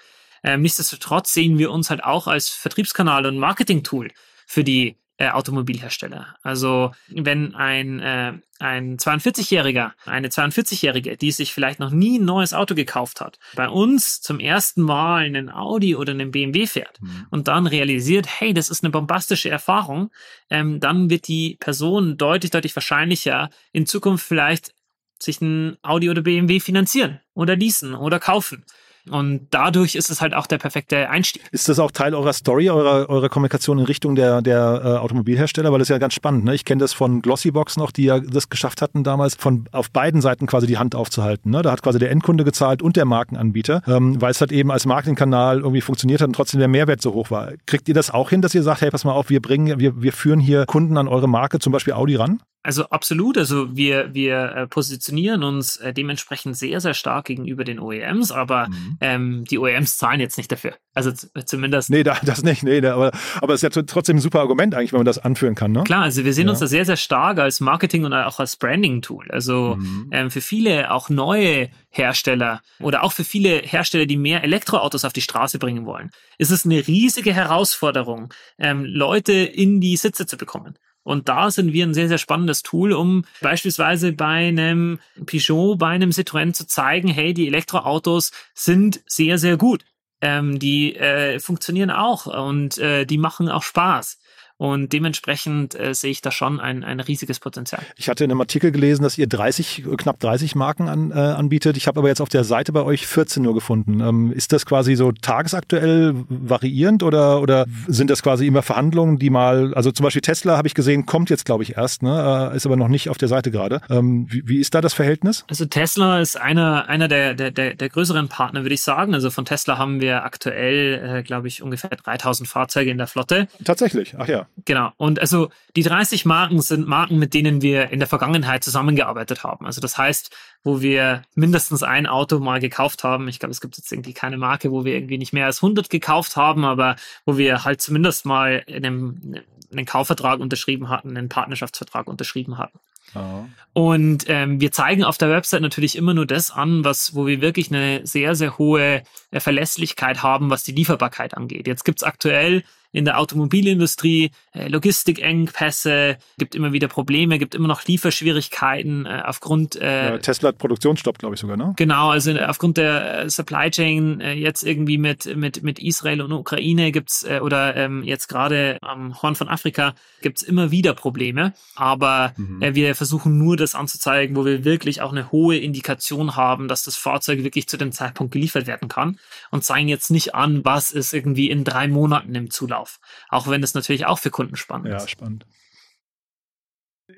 [0.43, 4.09] Ähm, nichtsdestotrotz sehen wir uns halt auch als Vertriebskanal und Marketing-Tool
[4.51, 6.35] für die äh, Automobilhersteller.
[6.43, 12.53] Also wenn ein, äh, ein 42-Jähriger, eine 42-Jährige, die sich vielleicht noch nie ein neues
[12.53, 17.27] Auto gekauft hat, bei uns zum ersten Mal einen Audi oder einen BMW fährt mhm.
[17.29, 20.11] und dann realisiert, hey, das ist eine bombastische Erfahrung,
[20.49, 24.73] ähm, dann wird die Person deutlich, deutlich wahrscheinlicher in Zukunft vielleicht
[25.17, 28.65] sich ein Audi oder BMW finanzieren oder leasen oder kaufen.
[29.09, 31.43] Und dadurch ist es halt auch der perfekte Einstieg.
[31.51, 35.71] Ist das auch Teil eurer Story, eurer, eurer Kommunikation in Richtung der, der äh, Automobilhersteller?
[35.71, 36.45] Weil das ist ja ganz spannend.
[36.45, 36.53] Ne?
[36.53, 40.21] Ich kenne das von Glossybox noch, die ja das geschafft hatten damals, von auf beiden
[40.21, 41.51] Seiten quasi die Hand aufzuhalten.
[41.51, 41.61] Ne?
[41.61, 44.85] Da hat quasi der Endkunde gezahlt und der Markenanbieter, ähm, weil es halt eben als
[44.85, 47.51] Marketingkanal irgendwie funktioniert hat und trotzdem der Mehrwert so hoch war.
[47.65, 50.01] Kriegt ihr das auch hin, dass ihr sagt, hey, pass mal auf, wir bringen, wir,
[50.01, 52.41] wir führen hier Kunden an eure Marke, zum Beispiel Audi ran?
[52.63, 53.37] Also absolut.
[53.39, 58.67] Also wir, wir äh, positionieren uns äh, dementsprechend sehr, sehr stark gegenüber den OEMs, aber
[58.67, 58.97] mhm.
[59.01, 60.75] ähm, die OEMs zahlen jetzt nicht dafür.
[60.93, 61.11] Also
[61.45, 61.89] zumindest.
[61.89, 62.61] Nee, da, das nicht.
[62.61, 65.17] Nee, da, aber, aber es ist ja trotzdem ein super Argument eigentlich, wenn man das
[65.17, 65.71] anführen kann.
[65.71, 65.83] Ne?
[65.83, 66.51] Klar, also wir sehen ja.
[66.51, 69.31] uns da sehr, sehr stark als Marketing und auch als Branding-Tool.
[69.31, 70.09] Also mhm.
[70.11, 75.13] ähm, für viele auch neue Hersteller oder auch für viele Hersteller, die mehr Elektroautos auf
[75.13, 80.37] die Straße bringen wollen, ist es eine riesige Herausforderung, ähm, Leute in die Sitze zu
[80.37, 80.75] bekommen.
[81.03, 85.87] Und da sind wir ein sehr, sehr spannendes Tool, um beispielsweise bei einem Peugeot, bei
[85.87, 89.83] einem Citroën zu zeigen, hey, die Elektroautos sind sehr, sehr gut.
[90.21, 94.19] Ähm, die äh, funktionieren auch und äh, die machen auch Spaß.
[94.61, 97.81] Und dementsprechend äh, sehe ich da schon ein, ein riesiges Potenzial.
[97.95, 101.77] Ich hatte in einem Artikel gelesen, dass ihr 30, knapp 30 Marken an, äh, anbietet.
[101.77, 104.01] Ich habe aber jetzt auf der Seite bei euch 14 nur gefunden.
[104.01, 109.31] Ähm, ist das quasi so tagesaktuell variierend oder, oder sind das quasi immer Verhandlungen, die
[109.31, 112.51] mal, also zum Beispiel Tesla habe ich gesehen, kommt jetzt glaube ich erst, ne?
[112.53, 113.81] Äh, ist aber noch nicht auf der Seite gerade.
[113.89, 115.43] Ähm, wie, wie ist da das Verhältnis?
[115.49, 119.15] Also Tesla ist einer, einer der, der, der, der größeren Partner, würde ich sagen.
[119.15, 123.47] Also von Tesla haben wir aktuell, äh, glaube ich, ungefähr 3000 Fahrzeuge in der Flotte.
[123.65, 124.45] Tatsächlich, ach ja.
[124.65, 124.91] Genau.
[124.97, 129.65] Und also die 30 Marken sind Marken, mit denen wir in der Vergangenheit zusammengearbeitet haben.
[129.65, 133.27] Also das heißt, wo wir mindestens ein Auto mal gekauft haben.
[133.27, 135.89] Ich glaube, es gibt jetzt irgendwie keine Marke, wo wir irgendwie nicht mehr als 100
[135.89, 139.35] gekauft haben, aber wo wir halt zumindest mal in einem,
[139.71, 142.79] einen Kaufvertrag unterschrieben hatten, einen Partnerschaftsvertrag unterschrieben hatten.
[143.15, 143.45] Oh.
[143.73, 147.41] Und ähm, wir zeigen auf der Website natürlich immer nur das an, was, wo wir
[147.41, 151.67] wirklich eine sehr, sehr hohe Verlässlichkeit haben, was die Lieferbarkeit angeht.
[151.67, 157.85] Jetzt gibt's aktuell in der Automobilindustrie, äh, Logistikengpässe, gibt immer wieder Probleme, gibt immer noch
[157.85, 159.75] Lieferschwierigkeiten äh, aufgrund.
[159.75, 161.73] Äh, ja, Tesla hat Produktionsstopp, glaube ich sogar, ne?
[161.77, 167.23] Genau, also aufgrund der Supply Chain jetzt irgendwie mit mit mit Israel und Ukraine gibt's
[167.23, 172.61] äh, oder ähm, jetzt gerade am Horn von Afrika gibt's immer wieder Probleme, aber mhm.
[172.61, 176.83] äh, wir versuchen nur das anzuzeigen, wo wir wirklich auch eine hohe Indikation haben, dass
[176.83, 179.17] das Fahrzeug wirklich zu dem Zeitpunkt geliefert werden kann
[179.49, 182.99] und zeigen jetzt nicht an, was ist irgendwie in drei Monaten im Zulauf auf.
[183.29, 185.03] Auch wenn es natürlich auch für Kunden spannend ja, ist.
[185.03, 185.45] Ja, spannend.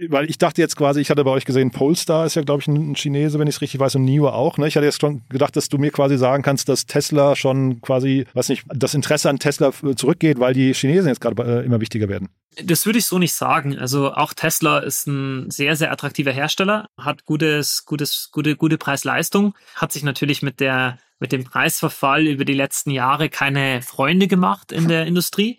[0.07, 2.67] Weil ich dachte jetzt quasi, ich hatte bei euch gesehen, Polestar ist ja, glaube ich,
[2.67, 4.57] ein Chinese, wenn ich es richtig weiß, und NIO auch.
[4.57, 4.67] Ne?
[4.67, 8.25] Ich hatte jetzt schon gedacht, dass du mir quasi sagen kannst, dass Tesla schon quasi,
[8.33, 12.09] weiß nicht, das Interesse an Tesla zurückgeht, weil die Chinesen jetzt gerade äh, immer wichtiger
[12.09, 12.29] werden.
[12.63, 13.77] Das würde ich so nicht sagen.
[13.77, 19.55] Also auch Tesla ist ein sehr, sehr attraktiver Hersteller, hat gutes, gutes, gute, gute Preis-Leistung,
[19.75, 24.73] hat sich natürlich mit der mit dem Preisverfall über die letzten Jahre keine Freunde gemacht
[24.73, 25.57] in der Industrie.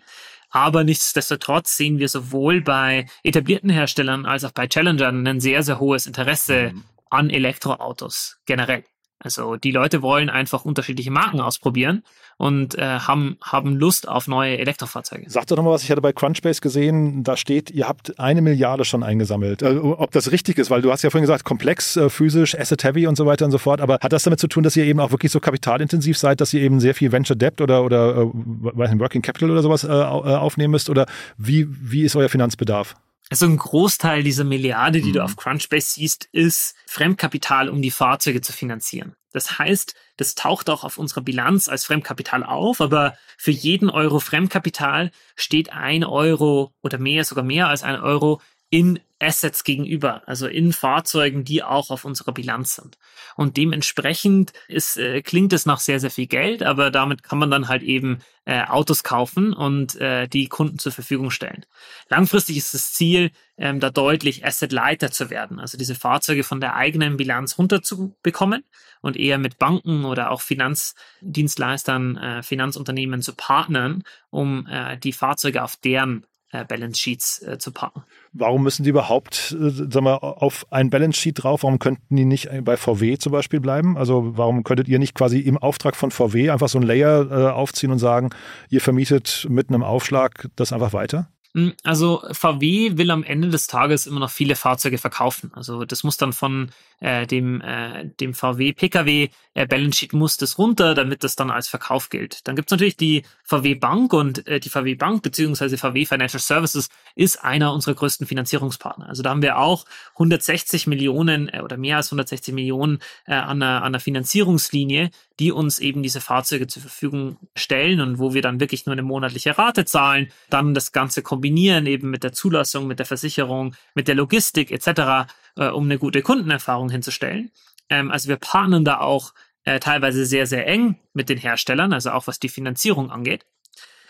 [0.51, 5.79] Aber nichtsdestotrotz sehen wir sowohl bei etablierten Herstellern als auch bei Challengern ein sehr, sehr
[5.79, 6.83] hohes Interesse mhm.
[7.09, 8.83] an Elektroautos generell.
[9.17, 12.03] Also die Leute wollen einfach unterschiedliche Marken ausprobieren
[12.37, 15.29] und äh, haben, haben Lust auf neue Elektrofahrzeuge.
[15.29, 18.83] Sag doch nochmal was, ich hatte bei Crunchbase gesehen, da steht, ihr habt eine Milliarde
[18.83, 19.61] schon eingesammelt.
[19.61, 23.07] Äh, ob das richtig ist, weil du hast ja vorhin gesagt, komplex, äh, physisch, asset-heavy
[23.07, 24.99] und so weiter und so fort, aber hat das damit zu tun, dass ihr eben
[24.99, 28.99] auch wirklich so kapitalintensiv seid, dass ihr eben sehr viel Venture Debt oder, oder äh,
[28.99, 31.05] Working Capital oder sowas äh, äh, aufnehmen müsst oder
[31.37, 32.95] wie, wie ist euer Finanzbedarf?
[33.29, 35.13] Also ein Großteil dieser Milliarde, die mhm.
[35.13, 39.15] du auf Crunchbase siehst, ist Fremdkapital, um die Fahrzeuge zu finanzieren.
[39.33, 44.19] Das heißt, das taucht auch auf unserer Bilanz als Fremdkapital auf, aber für jeden Euro
[44.19, 50.47] Fremdkapital steht ein Euro oder mehr, sogar mehr als ein Euro in Assets gegenüber, also
[50.47, 52.97] in Fahrzeugen, die auch auf unserer Bilanz sind.
[53.35, 57.49] Und dementsprechend ist, äh, klingt es nach sehr, sehr viel Geld, aber damit kann man
[57.49, 61.65] dann halt eben äh, Autos kaufen und äh, die Kunden zur Verfügung stellen.
[62.09, 66.75] Langfristig ist das Ziel, ähm, da deutlich asset-lighter zu werden, also diese Fahrzeuge von der
[66.75, 68.65] eigenen Bilanz runterzubekommen
[69.01, 75.63] und eher mit Banken oder auch Finanzdienstleistern, äh, Finanzunternehmen zu partnern, um äh, die Fahrzeuge
[75.63, 76.25] auf deren
[76.63, 78.03] Balance Sheets äh, zu packen.
[78.33, 81.63] Warum müssen die überhaupt äh, sag mal, auf ein Balance Sheet drauf?
[81.63, 83.97] Warum könnten die nicht bei VW zum Beispiel bleiben?
[83.97, 87.51] Also warum könntet ihr nicht quasi im Auftrag von VW einfach so ein Layer äh,
[87.51, 88.29] aufziehen und sagen,
[88.69, 91.29] ihr vermietet mit einem Aufschlag das einfach weiter?
[91.55, 95.51] Hm, also VW will am Ende des Tages immer noch viele Fahrzeuge verkaufen.
[95.55, 100.57] Also das muss dann von äh, dem, äh, dem VW Pkw äh, Sheet muss das
[100.57, 102.47] runter, damit das dann als Verkauf gilt.
[102.47, 106.89] Dann gibt's natürlich die VW Bank und äh, die VW Bank beziehungsweise VW Financial Services
[107.15, 109.07] ist einer unserer größten Finanzierungspartner.
[109.07, 113.61] Also da haben wir auch 160 Millionen äh, oder mehr als 160 Millionen äh, an,
[113.61, 118.41] einer, an einer Finanzierungslinie, die uns eben diese Fahrzeuge zur Verfügung stellen und wo wir
[118.41, 122.87] dann wirklich nur eine monatliche Rate zahlen, dann das Ganze kombinieren eben mit der Zulassung,
[122.87, 127.51] mit der Versicherung, mit der Logistik etc äh, um eine gute Kundenerfahrung hinzustellen.
[127.89, 132.11] Ähm, also wir partnern da auch äh, teilweise sehr, sehr eng mit den Herstellern, also
[132.11, 133.45] auch was die Finanzierung angeht.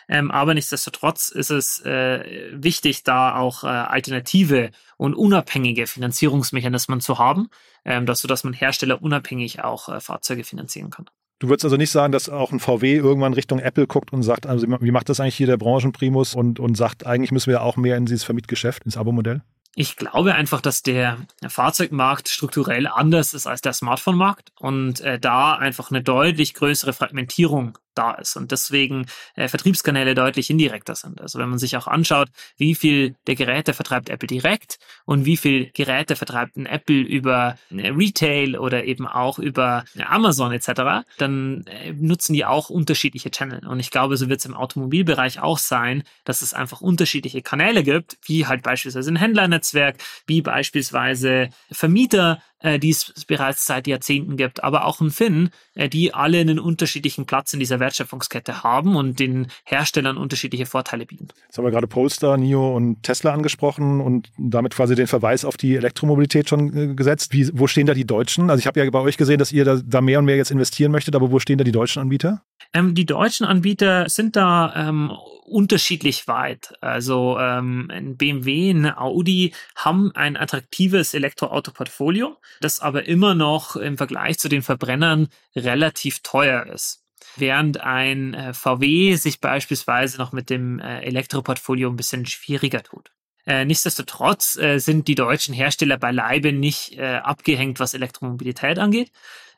[0.07, 7.17] Ähm, aber nichtsdestotrotz ist es äh, wichtig, da auch äh, alternative und unabhängige Finanzierungsmechanismen zu
[7.17, 7.49] haben,
[7.85, 11.05] ähm, dass, sodass man Hersteller unabhängig auch äh, Fahrzeuge finanzieren kann.
[11.39, 14.45] Du würdest also nicht sagen, dass auch ein VW irgendwann Richtung Apple guckt und sagt,
[14.45, 17.75] also wie macht das eigentlich hier der Branchenprimus und, und sagt, eigentlich müssen wir auch
[17.75, 19.41] mehr in dieses Vermietgeschäft, ins Abo-Modell?
[19.77, 25.55] Ich glaube einfach, dass der Fahrzeugmarkt strukturell anders ist als der Smartphone-Markt und äh, da
[25.55, 29.05] einfach eine deutlich größere Fragmentierung da ist und deswegen
[29.35, 31.21] äh, Vertriebskanäle deutlich indirekter sind.
[31.21, 35.37] Also wenn man sich auch anschaut, wie viel der Geräte vertreibt Apple direkt und wie
[35.37, 41.05] viel Geräte vertreibt ein Apple über äh, Retail oder eben auch über äh, Amazon etc.,
[41.17, 43.65] dann äh, nutzen die auch unterschiedliche Channel.
[43.67, 47.83] Und ich glaube, so wird es im Automobilbereich auch sein, dass es einfach unterschiedliche Kanäle
[47.83, 54.37] gibt, wie halt beispielsweise ein Händlernetzwerk, wie beispielsweise Vermieter, äh, die es bereits seit Jahrzehnten
[54.37, 58.95] gibt, aber auch ein Finn, äh, die alle einen unterschiedlichen Platz in dieser Wertschöpfungskette haben
[58.95, 61.27] und den Herstellern unterschiedliche Vorteile bieten.
[61.45, 65.57] Jetzt haben wir gerade Polestar, NIO und Tesla angesprochen und damit quasi den Verweis auf
[65.57, 67.33] die Elektromobilität schon äh, gesetzt.
[67.33, 68.49] Wie, wo stehen da die Deutschen?
[68.49, 70.51] Also ich habe ja bei euch gesehen, dass ihr da, da, mehr und mehr jetzt
[70.51, 72.41] investieren möchtet, aber wo stehen da die deutschen Anbieter?
[72.73, 75.11] Ähm, die deutschen Anbieter sind da ähm,
[75.45, 76.73] unterschiedlich weit.
[76.81, 83.97] Also ähm, ein BMW, ein Audi haben ein attraktives Elektroauto-Portfolio, das aber immer noch im
[83.97, 87.03] Vergleich zu den Verbrennern relativ teuer ist.
[87.37, 93.11] Während ein äh, VW sich beispielsweise noch mit dem äh, Elektroportfolio ein bisschen schwieriger tut.
[93.45, 99.11] Äh, nichtsdestotrotz äh, sind die deutschen Hersteller beileibe nicht äh, abgehängt, was Elektromobilität angeht.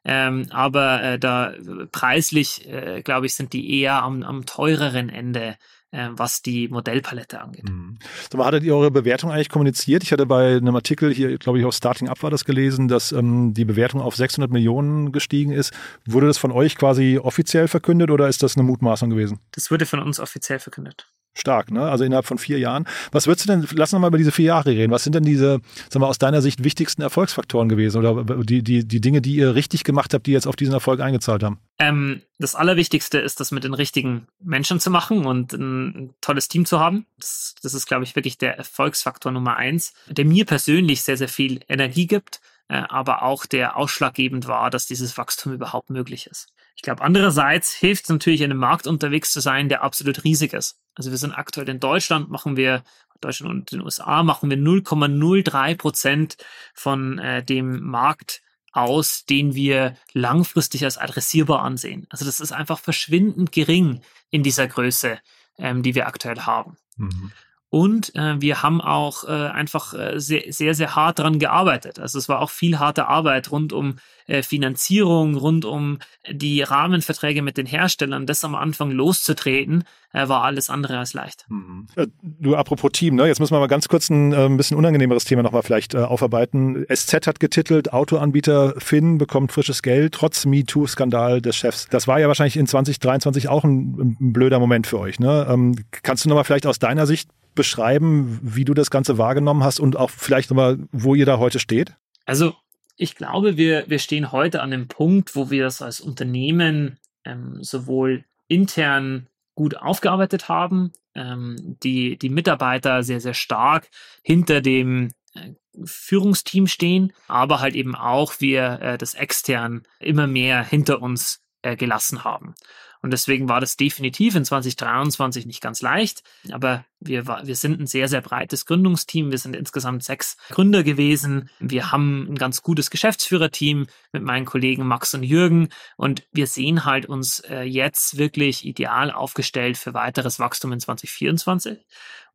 [0.04, 1.54] Ähm, aber äh, da
[1.92, 5.56] preislich, äh, glaube ich, sind die eher am, am teureren Ende äh,
[5.92, 7.70] was die Modellpalette angeht.
[7.70, 7.98] Mhm.
[8.32, 10.04] So, hattet ihr eure Bewertung eigentlich kommuniziert?
[10.04, 13.12] Ich hatte bei einem Artikel hier, glaube ich, auf Starting Up war das gelesen, dass
[13.12, 15.74] ähm, die Bewertung auf 600 Millionen gestiegen ist.
[16.06, 19.40] Wurde das von euch quasi offiziell verkündet oder ist das eine Mutmaßung gewesen?
[19.52, 21.90] Das wurde von uns offiziell verkündet stark, ne?
[21.90, 22.88] Also innerhalb von vier Jahren.
[23.12, 24.92] Was würdest du denn, lass uns mal über diese vier Jahre reden.
[24.92, 25.60] Was sind denn diese,
[25.90, 29.56] sagen wir, aus deiner Sicht wichtigsten Erfolgsfaktoren gewesen oder die, die, die Dinge, die ihr
[29.56, 31.60] richtig gemacht habt, die jetzt auf diesen Erfolg eingezahlt haben?
[31.80, 36.66] Ähm, das Allerwichtigste ist, das mit den richtigen Menschen zu machen und ein tolles Team
[36.66, 37.06] zu haben.
[37.20, 41.30] Das, das ist, glaube ich, wirklich der Erfolgsfaktor Nummer eins, der mir persönlich sehr, sehr
[41.30, 46.48] viel Energie gibt, äh, aber auch der ausschlaggebend war, dass dieses Wachstum überhaupt möglich ist.
[46.78, 50.54] Ich glaube, andererseits hilft es natürlich, in einem Markt unterwegs zu sein, der absolut riesig
[50.54, 50.80] ist.
[50.94, 52.84] Also wir sind aktuell in Deutschland, machen wir,
[53.20, 56.38] Deutschland und den USA machen wir 0,03 Prozent
[56.76, 62.06] von äh, dem Markt aus, den wir langfristig als adressierbar ansehen.
[62.12, 65.20] Also das ist einfach verschwindend gering in dieser Größe,
[65.58, 66.78] ähm, die wir aktuell haben.
[66.96, 67.32] Mhm.
[67.78, 72.00] Und äh, wir haben auch äh, einfach äh, sehr, sehr, sehr hart daran gearbeitet.
[72.00, 77.44] Also es war auch viel harte Arbeit rund um äh, Finanzierung, rund um die Rahmenverträge
[77.44, 78.26] mit den Herstellern.
[78.26, 81.46] Das am Anfang loszutreten, äh, war alles andere als leicht.
[81.50, 81.86] Mhm.
[81.96, 83.28] Äh, du, apropos Team, ne?
[83.28, 86.84] jetzt müssen wir mal ganz kurz ein, äh, bisschen unangenehmeres Thema nochmal vielleicht äh, aufarbeiten.
[86.92, 91.88] SZ hat getitelt, Autoanbieter Finn bekommt frisches Geld, trotz MeToo-Skandal des Chefs.
[91.92, 95.20] Das war ja wahrscheinlich in 2023 auch ein, ein blöder Moment für euch.
[95.20, 95.46] Ne?
[95.48, 99.80] Ähm, kannst du nochmal vielleicht aus deiner Sicht beschreiben, wie du das Ganze wahrgenommen hast
[99.80, 101.94] und auch vielleicht nochmal, wo ihr da heute steht?
[102.26, 102.56] Also
[102.96, 107.58] ich glaube, wir, wir stehen heute an dem Punkt, wo wir das als Unternehmen ähm,
[107.62, 113.90] sowohl intern gut aufgearbeitet haben, ähm, die, die Mitarbeiter sehr, sehr stark
[114.24, 120.64] hinter dem äh, Führungsteam stehen, aber halt eben auch wir äh, das extern immer mehr
[120.64, 122.56] hinter uns äh, gelassen haben.
[123.02, 126.24] Und deswegen war das definitiv in 2023 nicht ganz leicht.
[126.52, 129.32] Aber wir, wir sind ein sehr, sehr breites Gründungsteam.
[129.32, 131.50] Wir sind insgesamt sechs Gründer gewesen.
[131.60, 135.70] Wir haben ein ganz gutes Geschäftsführerteam mit meinen Kollegen Max und Jürgen.
[135.96, 141.86] Und wir sehen halt uns äh, jetzt wirklich ideal aufgestellt für weiteres Wachstum in 2024.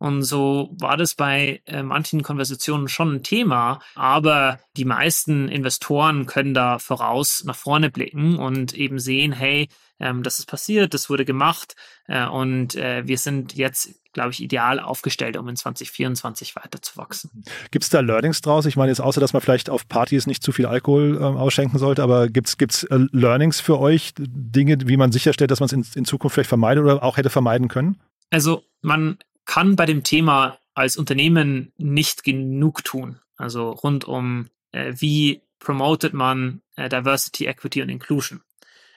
[0.02, 6.26] Und so war das bei äh, manchen Konversationen schon ein Thema, aber die meisten Investoren
[6.26, 9.68] können da voraus nach vorne blicken und eben sehen, hey,
[10.02, 14.42] ähm, das ist passiert, das wurde gemacht äh, und äh, wir sind jetzt, glaube ich,
[14.42, 17.44] ideal aufgestellt, um in 2024 weiter zu wachsen.
[17.70, 18.66] Gibt es da Learnings draus?
[18.66, 21.78] Ich meine jetzt außer, dass man vielleicht auf Partys nicht zu viel Alkohol äh, ausschenken
[21.78, 25.72] sollte, aber gibt es äh, Learnings für euch, Dinge, wie man sicherstellt, dass man es
[25.72, 28.00] in, in Zukunft vielleicht vermeidet oder auch hätte vermeiden können?
[28.30, 33.20] Also man kann bei dem Thema als Unternehmen nicht genug tun.
[33.36, 38.40] Also rund um, äh, wie promotet man äh, Diversity, Equity und Inclusion.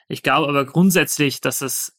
[0.08, 1.96] Ich glaube aber grundsätzlich, dass es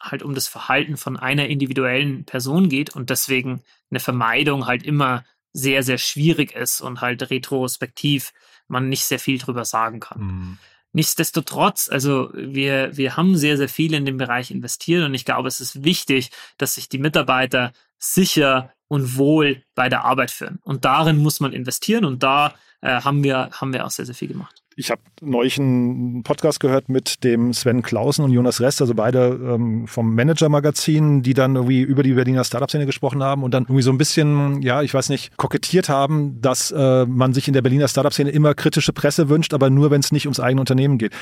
[0.00, 5.24] halt um das Verhalten von einer individuellen Person geht und deswegen eine Vermeidung halt immer
[5.52, 8.32] sehr, sehr schwierig ist und halt retrospektiv
[8.68, 10.20] man nicht sehr viel drüber sagen kann.
[10.20, 10.58] Mhm.
[10.92, 15.48] Nichtsdestotrotz, also wir, wir haben sehr, sehr viel in dem Bereich investiert und ich glaube,
[15.48, 20.60] es ist wichtig, dass sich die Mitarbeiter sicher und wohl bei der Arbeit führen.
[20.62, 24.14] Und darin muss man investieren und da äh, haben, wir, haben wir auch sehr, sehr
[24.14, 28.80] viel gemacht ich habe neulich einen Podcast gehört mit dem Sven Klausen und Jonas Rest,
[28.80, 33.52] also beide ähm, vom Manager-Magazin, die dann irgendwie über die Berliner Startup-Szene gesprochen haben und
[33.52, 37.48] dann irgendwie so ein bisschen, ja, ich weiß nicht, kokettiert haben, dass äh, man sich
[37.48, 40.60] in der Berliner Startup-Szene immer kritische Presse wünscht, aber nur, wenn es nicht ums eigene
[40.60, 41.12] Unternehmen geht.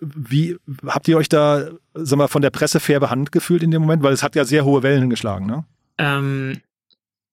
[0.00, 3.80] Wie habt ihr euch da, sag mal, von der Presse fair behandelt gefühlt in dem
[3.80, 4.02] Moment?
[4.02, 5.64] Weil es hat ja sehr hohe Wellen geschlagen, ne?
[5.96, 6.60] Ähm,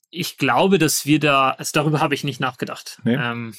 [0.10, 3.02] ich glaube, dass wir da, also darüber habe ich nicht nachgedacht.
[3.04, 3.16] Nee.
[3.16, 3.54] Ähm,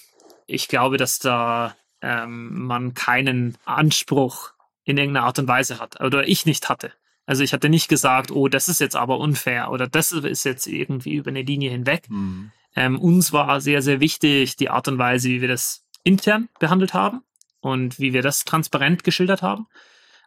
[0.46, 4.52] ich glaube, dass da ähm, man keinen Anspruch
[4.85, 6.92] in irgendeiner Art und Weise hat oder ich nicht hatte.
[7.26, 10.66] Also ich hatte nicht gesagt, oh, das ist jetzt aber unfair oder das ist jetzt
[10.66, 12.09] irgendwie über eine Linie hinweg.
[12.09, 12.52] Mhm.
[12.76, 16.94] Ähm, uns war sehr, sehr wichtig die Art und Weise, wie wir das intern behandelt
[16.94, 17.22] haben
[17.61, 19.66] und wie wir das transparent geschildert haben.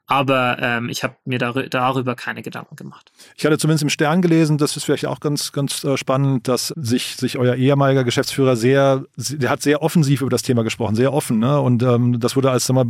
[0.10, 3.12] Aber ähm, ich habe mir dar darüber keine Gedanken gemacht.
[3.38, 6.70] Ich hatte zumindest im Stern gelesen, das ist vielleicht auch ganz, ganz äh, spannend, dass
[6.70, 11.14] sich, sich euer ehemaliger Geschäftsführer sehr, der hat sehr offensiv über das Thema gesprochen, sehr
[11.14, 11.38] offen.
[11.38, 11.62] Ne?
[11.62, 12.88] Und ähm, das wurde als sag mal,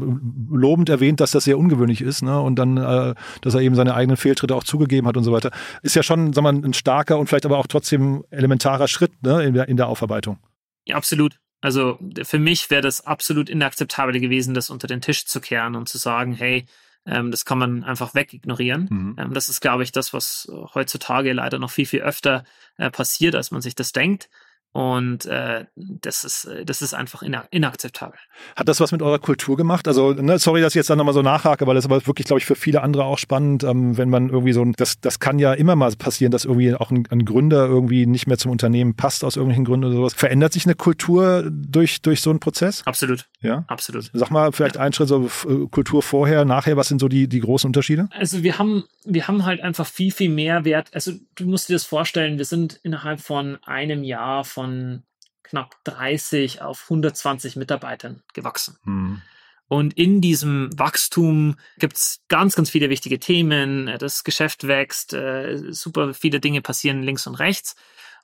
[0.50, 2.22] lobend erwähnt, dass das sehr ungewöhnlich ist.
[2.22, 2.40] Ne?
[2.40, 5.52] Und dann, äh, dass er eben seine eigenen Fehltritte auch zugegeben hat und so weiter.
[5.82, 9.44] Ist ja schon sag mal, ein starker und vielleicht aber auch trotzdem elementarer Schritt ne?
[9.44, 10.40] in, der, in der Aufarbeitung.
[10.86, 11.38] Ja, absolut.
[11.60, 15.90] Also für mich wäre das absolut inakzeptabel gewesen, das unter den Tisch zu kehren und
[15.90, 16.66] zu sagen, hey,
[17.10, 18.88] ähm, das kann man einfach wegignorieren.
[18.90, 19.16] Mhm.
[19.18, 22.44] Ähm, das ist, glaube ich, das, was heutzutage leider noch viel, viel öfter
[22.78, 24.30] äh, passiert, als man sich das denkt.
[24.72, 28.20] Und äh, das, ist, das ist einfach inakzeptabel.
[28.56, 29.88] Hat das was mit eurer Kultur gemacht?
[29.88, 32.28] Also, ne, sorry, dass ich jetzt da nochmal so nachhake, weil das ist aber wirklich,
[32.28, 35.20] glaube ich, für viele andere auch spannend, ähm, wenn man irgendwie so ein, das, das
[35.20, 38.52] kann ja immer mal passieren, dass irgendwie auch ein, ein, Gründer irgendwie nicht mehr zum
[38.52, 40.14] Unternehmen passt aus irgendwelchen Gründen oder sowas.
[40.14, 42.84] Verändert sich eine Kultur durch, durch so einen Prozess?
[42.86, 43.28] Absolut.
[43.42, 43.66] Ja?
[43.68, 44.12] Absolut.
[44.14, 44.82] Sag mal, vielleicht ja.
[44.82, 48.08] ein Schritt so äh, Kultur vorher, nachher, was sind so die, die großen Unterschiede?
[48.12, 50.90] Also wir haben, wir haben halt einfach viel, viel mehr Wert.
[50.94, 55.04] Also du musst dir das vorstellen, wir sind innerhalb von einem Jahr von von
[55.42, 58.78] knapp 30 auf 120 Mitarbeitern gewachsen.
[58.84, 59.22] Mhm.
[59.70, 63.96] Und in diesem Wachstum gibt es ganz, ganz viele wichtige Themen.
[64.00, 67.76] Das Geschäft wächst, äh, super viele Dinge passieren links und rechts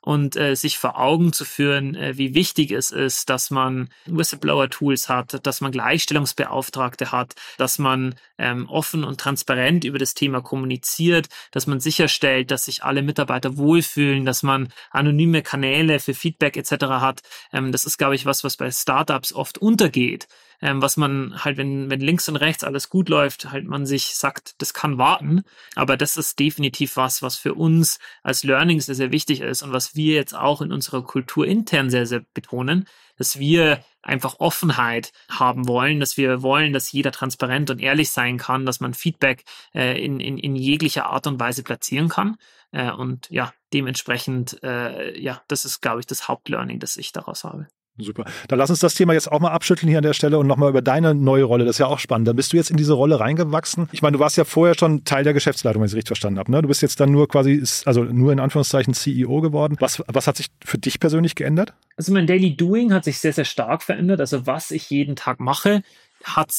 [0.06, 5.08] und äh, sich vor Augen zu führen, äh, wie wichtig es ist, dass man Whistleblower-Tools
[5.08, 11.26] hat, dass man Gleichstellungsbeauftragte hat, dass man ähm, offen und transparent über das Thema kommuniziert,
[11.50, 16.86] dass man sicherstellt, dass sich alle Mitarbeiter wohlfühlen, dass man anonyme Kanäle für Feedback etc.
[16.86, 17.22] hat.
[17.52, 20.28] Ähm, das ist, glaube ich, was, was bei Startups oft untergeht
[20.60, 24.14] ähm, was man halt, wenn, wenn links und rechts alles gut läuft, halt man sich
[24.14, 25.42] sagt, das kann warten.
[25.74, 29.72] Aber das ist definitiv was, was für uns als Learning sehr, sehr wichtig ist und
[29.72, 35.12] was wir jetzt auch in unserer Kultur intern sehr, sehr betonen, dass wir einfach Offenheit
[35.30, 39.44] haben wollen, dass wir wollen, dass jeder transparent und ehrlich sein kann, dass man Feedback
[39.74, 42.36] äh, in, in, in jeglicher Art und Weise platzieren kann.
[42.72, 47.44] Äh, und ja, dementsprechend, äh, ja, das ist, glaube ich, das Hauptlearning, das ich daraus
[47.44, 47.68] habe.
[47.98, 48.24] Super.
[48.48, 50.68] Dann lass uns das Thema jetzt auch mal abschütteln hier an der Stelle und nochmal
[50.68, 51.64] über deine neue Rolle.
[51.64, 52.28] Das ist ja auch spannend.
[52.28, 53.88] Dann bist du jetzt in diese Rolle reingewachsen.
[53.92, 56.38] Ich meine, du warst ja vorher schon Teil der Geschäftsleitung, wenn ich es richtig verstanden
[56.38, 56.50] habe.
[56.50, 56.60] Ne?
[56.60, 59.76] Du bist jetzt dann nur quasi, also nur in Anführungszeichen CEO geworden.
[59.80, 61.72] Was, was hat sich für dich persönlich geändert?
[61.96, 64.20] Also mein Daily Doing hat sich sehr, sehr stark verändert.
[64.20, 65.82] Also was ich jeden Tag mache,
[66.24, 66.50] hat,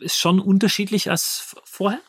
[0.00, 2.00] ist schon unterschiedlich als vorher.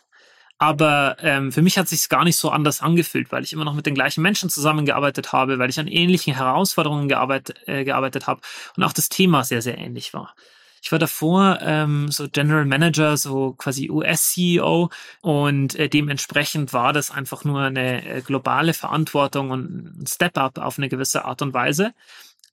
[0.57, 3.73] Aber ähm, für mich hat sich gar nicht so anders angefühlt, weil ich immer noch
[3.73, 8.41] mit den gleichen Menschen zusammengearbeitet habe, weil ich an ähnlichen Herausforderungen gearbeitet, äh, gearbeitet habe
[8.77, 10.33] und auch das Thema sehr, sehr ähnlich war.
[10.81, 14.91] Ich war davor ähm, so General Manager, so quasi US-CEO
[15.21, 20.77] und äh, dementsprechend war das einfach nur eine äh, globale Verantwortung und ein Step-up auf
[20.77, 21.93] eine gewisse Art und Weise.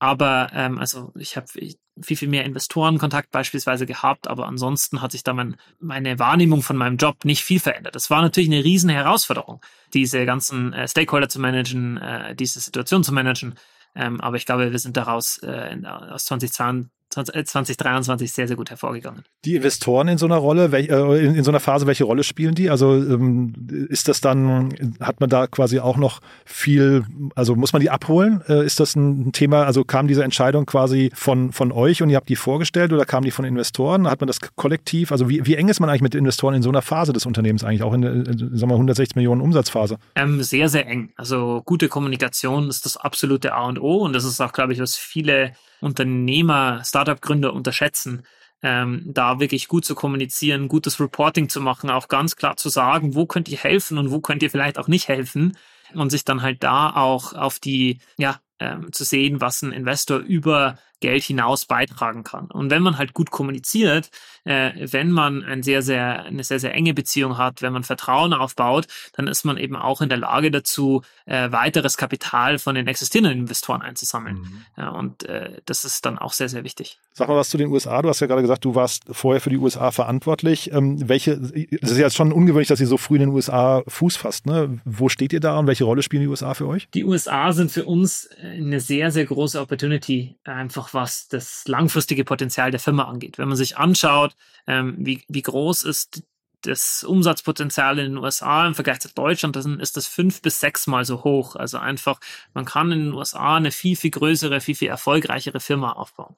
[0.02, 5.22] Aber ähm, also ich habe viel, viel mehr Investorenkontakt beispielsweise gehabt, aber ansonsten hat sich
[5.22, 7.94] da mein, meine Wahrnehmung von meinem Job nicht viel verändert.
[7.94, 9.60] Das war natürlich eine riesen Herausforderung,
[9.94, 13.54] diese ganzen äh, Stakeholder zu managen, äh, diese Situation zu managen.
[13.94, 18.70] Ähm, aber ich glaube, wir sind daraus äh, aus 2020, 2023 äh, sehr, sehr gut
[18.70, 19.24] hervorgegangen.
[19.44, 22.70] Die Investoren in so einer Rolle, äh, in so einer Phase, welche Rolle spielen die?
[22.70, 23.54] Also ähm,
[23.88, 28.42] ist das dann, hat man da quasi auch noch viel, also muss man die abholen?
[28.48, 32.16] Äh, ist das ein Thema, also kam diese Entscheidung quasi von, von euch und ihr
[32.16, 34.08] habt die vorgestellt oder kam die von Investoren?
[34.08, 35.12] Hat man das kollektiv?
[35.12, 37.64] Also wie, wie eng ist man eigentlich mit Investoren in so einer Phase des Unternehmens
[37.64, 39.98] eigentlich, auch in der, sagen wir, 160 Millionen Umsatzphase?
[40.14, 41.12] Ähm, sehr, sehr eng.
[41.16, 44.80] Also gute Kommunikation ist das absolute A und O und das ist auch, glaube ich,
[44.80, 48.22] was viele Unternehmer, Startup-Gründer unterschätzen,
[48.62, 53.14] ähm, da wirklich gut zu kommunizieren, gutes Reporting zu machen, auch ganz klar zu sagen,
[53.14, 55.56] wo könnt ihr helfen und wo könnt ihr vielleicht auch nicht helfen.
[55.94, 60.18] Und sich dann halt da auch auf die, ja, ähm, zu sehen, was ein Investor
[60.20, 62.46] über Geld hinaus beitragen kann.
[62.46, 64.10] Und wenn man halt gut kommuniziert,
[64.44, 68.32] äh, wenn man ein sehr, sehr, eine sehr, sehr enge Beziehung hat, wenn man Vertrauen
[68.32, 72.86] aufbaut, dann ist man eben auch in der Lage dazu, äh, weiteres Kapital von den
[72.86, 74.36] existierenden Investoren einzusammeln.
[74.36, 74.64] Mhm.
[74.78, 76.98] Ja, und äh, das ist dann auch sehr, sehr wichtig.
[77.12, 78.00] Sag mal was zu den USA.
[78.00, 80.72] Du hast ja gerade gesagt, du warst vorher für die USA verantwortlich.
[80.72, 84.16] Ähm, welche, das ist ja schon ungewöhnlich, dass ihr so früh in den USA Fuß
[84.16, 84.46] fasst.
[84.46, 84.80] Ne?
[84.84, 86.88] Wo steht ihr da und welche Rolle spielen die USA für euch?
[86.94, 92.70] Die USA sind für uns eine sehr, sehr große Opportunity, einfach was das langfristige Potenzial
[92.70, 93.38] der Firma angeht.
[93.38, 94.34] Wenn man sich anschaut,
[94.66, 96.22] ähm, wie, wie groß ist
[96.62, 101.04] das Umsatzpotenzial in den USA im Vergleich zu Deutschland, dann ist das fünf bis sechsmal
[101.04, 101.56] so hoch.
[101.56, 102.20] Also einfach,
[102.54, 106.36] man kann in den USA eine viel, viel größere, viel, viel erfolgreichere Firma aufbauen.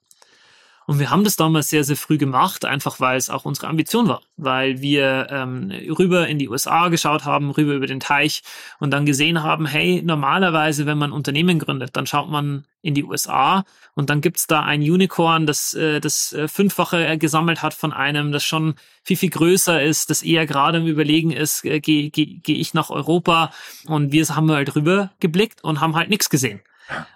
[0.87, 4.09] Und wir haben das damals sehr, sehr früh gemacht, einfach weil es auch unsere Ambition
[4.09, 8.43] war, weil wir ähm, rüber in die USA geschaut haben, rüber über den Teich
[8.81, 13.05] und dann gesehen haben, hey, normalerweise, wenn man Unternehmen gründet, dann schaut man in die
[13.05, 17.95] USA und dann gibt's da ein Unicorn, das äh, das äh, Fünffache gesammelt hat von
[17.95, 22.11] einem, das schon viel, viel größer ist, das eher gerade im Überlegen ist, äh, gehe
[22.11, 23.53] geh, geh ich nach Europa.
[23.87, 26.61] Und wir haben halt rüber geblickt und haben halt nichts gesehen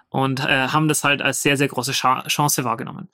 [0.09, 3.09] und äh, haben das halt als sehr, sehr große Chance wahrgenommen.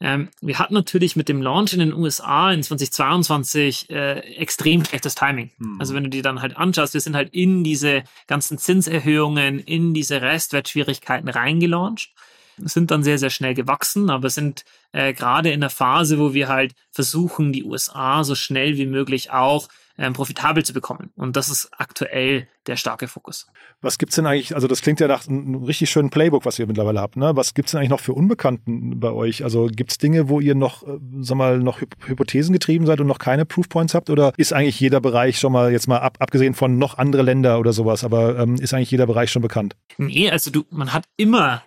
[0.00, 5.14] Ähm, wir hatten natürlich mit dem Launch in den USA in 2022 äh, extrem schlechtes
[5.14, 5.50] Timing.
[5.58, 5.76] Mhm.
[5.78, 9.92] Also wenn du dir dann halt anschaust, wir sind halt in diese ganzen Zinserhöhungen, in
[9.92, 12.12] diese Restwertschwierigkeiten reingelauncht,
[12.56, 16.48] sind dann sehr, sehr schnell gewachsen, aber sind äh, gerade in der Phase, wo wir
[16.48, 19.68] halt versuchen, die USA so schnell wie möglich auch
[20.00, 21.10] ähm, profitabel zu bekommen.
[21.14, 23.46] Und das ist aktuell der starke Fokus.
[23.82, 26.66] Was gibt's denn eigentlich, also das klingt ja nach einem richtig schönen Playbook, was ihr
[26.66, 27.36] mittlerweile habt, ne?
[27.36, 29.44] Was gibt's denn eigentlich noch für Unbekannten bei euch?
[29.44, 33.18] Also gibt's Dinge, wo ihr noch, äh, sag mal, noch Hypothesen getrieben seid und noch
[33.18, 34.08] keine Proofpoints habt?
[34.08, 37.58] Oder ist eigentlich jeder Bereich schon mal, jetzt mal ab, abgesehen von noch andere Länder
[37.58, 39.76] oder sowas, aber ähm, ist eigentlich jeder Bereich schon bekannt?
[39.98, 41.62] Nee, also du, man hat immer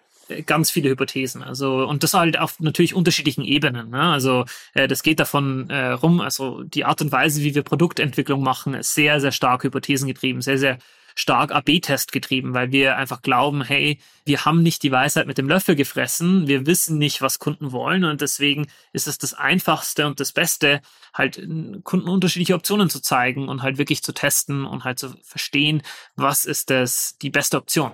[0.46, 1.44] ganz viele Hypothesen.
[1.44, 3.90] Also, und das halt auf natürlich unterschiedlichen Ebenen.
[3.90, 4.02] Ne?
[4.02, 8.42] Also, äh, das geht davon äh, rum, also die Art und Weise, wie wir Produktentwicklung
[8.44, 10.78] machen, ist sehr, sehr stark hypothesengetrieben, sehr, sehr
[11.16, 15.48] stark AB-Test getrieben, weil wir einfach glauben, hey, wir haben nicht die Weisheit mit dem
[15.48, 20.20] Löffel gefressen, wir wissen nicht, was Kunden wollen und deswegen ist es das Einfachste und
[20.20, 20.82] das Beste,
[21.14, 21.36] halt
[21.84, 25.84] Kunden unterschiedliche Optionen zu zeigen und halt wirklich zu testen und halt zu verstehen,
[26.16, 27.92] was ist das die beste Option.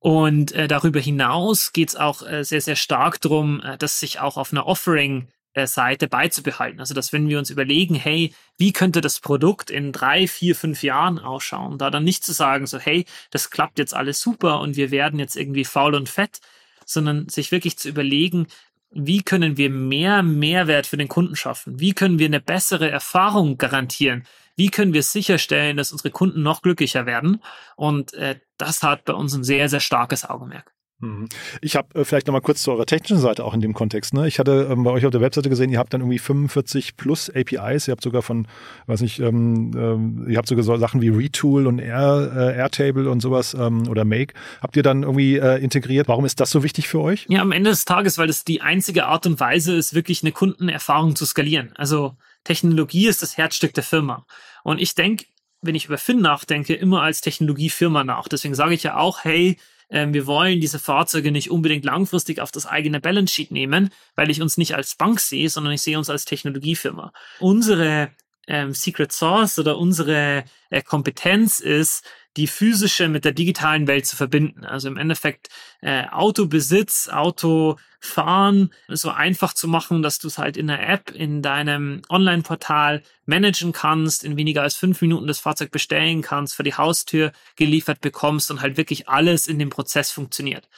[0.00, 4.18] Und äh, darüber hinaus geht es auch äh, sehr, sehr stark darum, äh, das sich
[4.18, 5.28] auch auf einer Offering
[5.64, 6.78] Seite beizubehalten.
[6.78, 10.84] Also, dass wenn wir uns überlegen, hey, wie könnte das Produkt in drei, vier, fünf
[10.84, 14.76] Jahren ausschauen, da dann nicht zu sagen, so, hey, das klappt jetzt alles super und
[14.76, 16.40] wir werden jetzt irgendwie faul und fett,
[16.86, 18.46] sondern sich wirklich zu überlegen,
[18.92, 21.80] wie können wir mehr Mehrwert für den Kunden schaffen?
[21.80, 24.24] Wie können wir eine bessere Erfahrung garantieren?
[24.60, 27.42] Wie können wir sicherstellen, dass unsere Kunden noch glücklicher werden?
[27.76, 30.74] Und äh, das hat bei uns ein sehr, sehr starkes Augenmerk.
[30.98, 31.30] Mhm.
[31.62, 34.12] Ich habe äh, vielleicht nochmal kurz zu eurer technischen Seite auch in dem Kontext.
[34.12, 34.28] Ne?
[34.28, 37.30] Ich hatte ähm, bei euch auf der Webseite gesehen, ihr habt dann irgendwie 45 plus
[37.30, 37.88] APIs.
[37.88, 38.46] Ihr habt sogar von,
[38.84, 43.10] weiß nicht, ähm, ähm, ihr habt sogar so Sachen wie Retool und Air, äh, Airtable
[43.10, 44.34] und sowas ähm, oder Make.
[44.60, 46.06] Habt ihr dann irgendwie äh, integriert?
[46.06, 47.24] Warum ist das so wichtig für euch?
[47.30, 50.32] Ja, am Ende des Tages, weil das die einzige Art und Weise ist, wirklich eine
[50.32, 51.72] Kundenerfahrung zu skalieren.
[51.76, 52.14] Also
[52.44, 54.26] Technologie ist das Herzstück der Firma.
[54.62, 55.26] Und ich denke,
[55.62, 58.28] wenn ich über Finn nachdenke, immer als Technologiefirma nach.
[58.28, 59.58] Deswegen sage ich ja auch, hey,
[59.90, 64.30] ähm, wir wollen diese Fahrzeuge nicht unbedingt langfristig auf das eigene Balance Sheet nehmen, weil
[64.30, 67.12] ich uns nicht als Bank sehe, sondern ich sehe uns als Technologiefirma.
[67.40, 68.10] Unsere
[68.46, 72.04] ähm, Secret Source oder unsere äh, Kompetenz ist,
[72.36, 74.64] die physische mit der digitalen Welt zu verbinden.
[74.64, 75.48] Also im Endeffekt
[75.80, 81.42] äh, Autobesitz, Autofahren so einfach zu machen, dass du es halt in der App, in
[81.42, 86.74] deinem Online-Portal managen kannst, in weniger als fünf Minuten das Fahrzeug bestellen kannst, für die
[86.74, 90.68] Haustür geliefert bekommst und halt wirklich alles in dem Prozess funktioniert.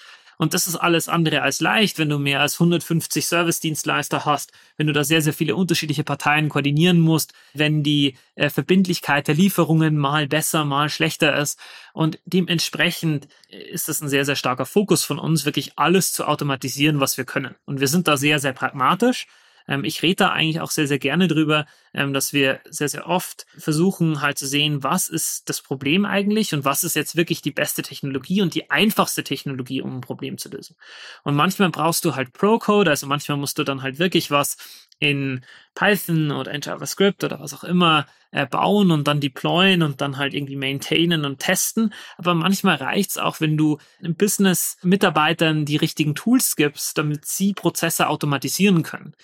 [0.42, 4.88] Und das ist alles andere als leicht, wenn du mehr als 150 Service-Dienstleister hast, wenn
[4.88, 9.96] du da sehr, sehr viele unterschiedliche Parteien koordinieren musst, wenn die äh, Verbindlichkeit der Lieferungen
[9.96, 11.60] mal besser, mal schlechter ist.
[11.92, 16.26] Und dementsprechend äh, ist das ein sehr, sehr starker Fokus von uns, wirklich alles zu
[16.26, 17.54] automatisieren, was wir können.
[17.64, 19.28] Und wir sind da sehr, sehr pragmatisch.
[19.68, 23.06] Ähm, ich rede da eigentlich auch sehr, sehr gerne drüber, ähm, dass wir sehr, sehr
[23.06, 27.42] oft versuchen halt zu sehen, was ist das Problem eigentlich und was ist jetzt wirklich
[27.42, 30.76] die beste Technologie und die einfachste Technologie, um ein Problem zu lösen.
[31.24, 34.56] Und manchmal brauchst du halt Pro-Code, also manchmal musst du dann halt wirklich was
[34.98, 35.44] in
[35.74, 40.16] Python oder in JavaScript oder was auch immer äh, bauen und dann deployen und dann
[40.16, 41.92] halt irgendwie maintainen und testen.
[42.16, 48.82] Aber manchmal reicht's auch, wenn du Business-Mitarbeitern die richtigen Tools gibst, damit sie Prozesse automatisieren
[48.82, 49.14] können.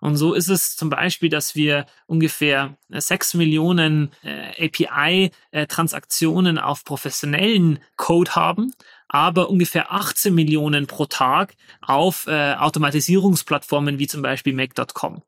[0.00, 6.60] Und so ist es zum Beispiel, dass wir ungefähr äh, sechs Millionen äh, API-Transaktionen äh,
[6.60, 8.72] auf professionellen Code haben,
[9.08, 15.22] aber ungefähr 18 Millionen pro Tag auf äh, Automatisierungsplattformen wie zum Beispiel Make.com.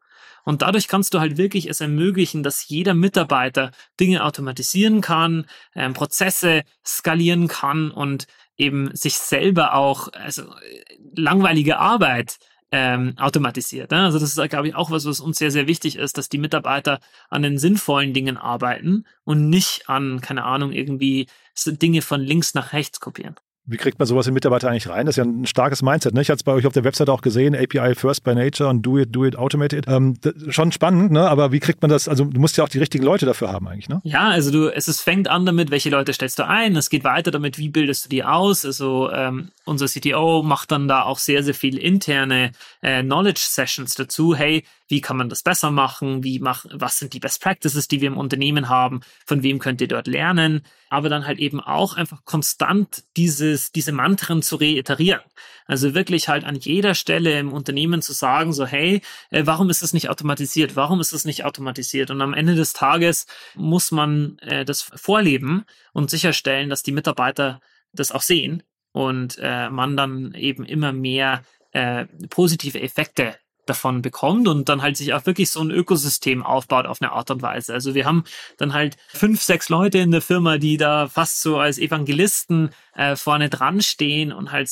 [0.44, 5.44] Und dadurch kannst du halt wirklich es ermöglichen, dass jeder Mitarbeiter Dinge automatisieren kann,
[5.74, 12.38] ähm, Prozesse skalieren kann und eben sich selber auch, also äh, langweilige Arbeit
[12.70, 13.90] ähm, automatisiert.
[13.90, 14.04] Ne?
[14.04, 16.38] Also das ist, glaube ich, auch was, was uns sehr, sehr wichtig ist, dass die
[16.38, 17.00] Mitarbeiter
[17.30, 21.28] an den sinnvollen Dingen arbeiten und nicht an, keine Ahnung, irgendwie
[21.66, 23.36] Dinge von links nach rechts kopieren.
[23.70, 25.04] Wie kriegt man sowas in Mitarbeiter eigentlich rein?
[25.04, 26.14] Das ist ja ein starkes Mindset.
[26.14, 26.22] Ne?
[26.22, 28.80] Ich hatte es bei euch auf der Website auch gesehen, API First by Nature und
[28.80, 29.84] Do It, Do It, Automate It.
[29.88, 30.14] Ähm,
[30.48, 31.28] schon spannend, ne?
[31.28, 32.08] aber wie kriegt man das?
[32.08, 33.90] Also du musst ja auch die richtigen Leute dafür haben eigentlich.
[33.90, 34.00] Ne?
[34.04, 36.76] Ja, also du, es ist, fängt an damit, welche Leute stellst du ein.
[36.76, 38.64] Es geht weiter damit, wie bildest du die aus.
[38.64, 43.94] Also ähm, unser CTO macht dann da auch sehr, sehr viel interne äh, Knowledge Sessions
[43.94, 44.34] dazu.
[44.34, 46.24] Hey, wie kann man das besser machen?
[46.24, 49.00] Wie mach, was sind die Best Practices, die wir im Unternehmen haben?
[49.26, 50.62] Von wem könnt ihr dort lernen?
[50.88, 55.20] Aber dann halt eben auch einfach konstant dieses, diese Mantren zu reiterieren.
[55.66, 59.82] Also wirklich halt an jeder Stelle im Unternehmen zu sagen, so, hey, äh, warum ist
[59.82, 60.76] das nicht automatisiert?
[60.76, 62.10] Warum ist das nicht automatisiert?
[62.10, 67.60] Und am Ende des Tages muss man äh, das vorleben und sicherstellen, dass die Mitarbeiter
[67.92, 68.62] das auch sehen
[68.92, 73.36] und äh, man dann eben immer mehr äh, positive Effekte
[73.68, 77.30] davon bekommt und dann halt sich auch wirklich so ein Ökosystem aufbaut auf eine Art
[77.30, 77.72] und Weise.
[77.72, 78.24] Also wir haben
[78.56, 83.16] dann halt fünf, sechs Leute in der Firma, die da fast so als Evangelisten äh,
[83.16, 84.70] vorne dran stehen und halt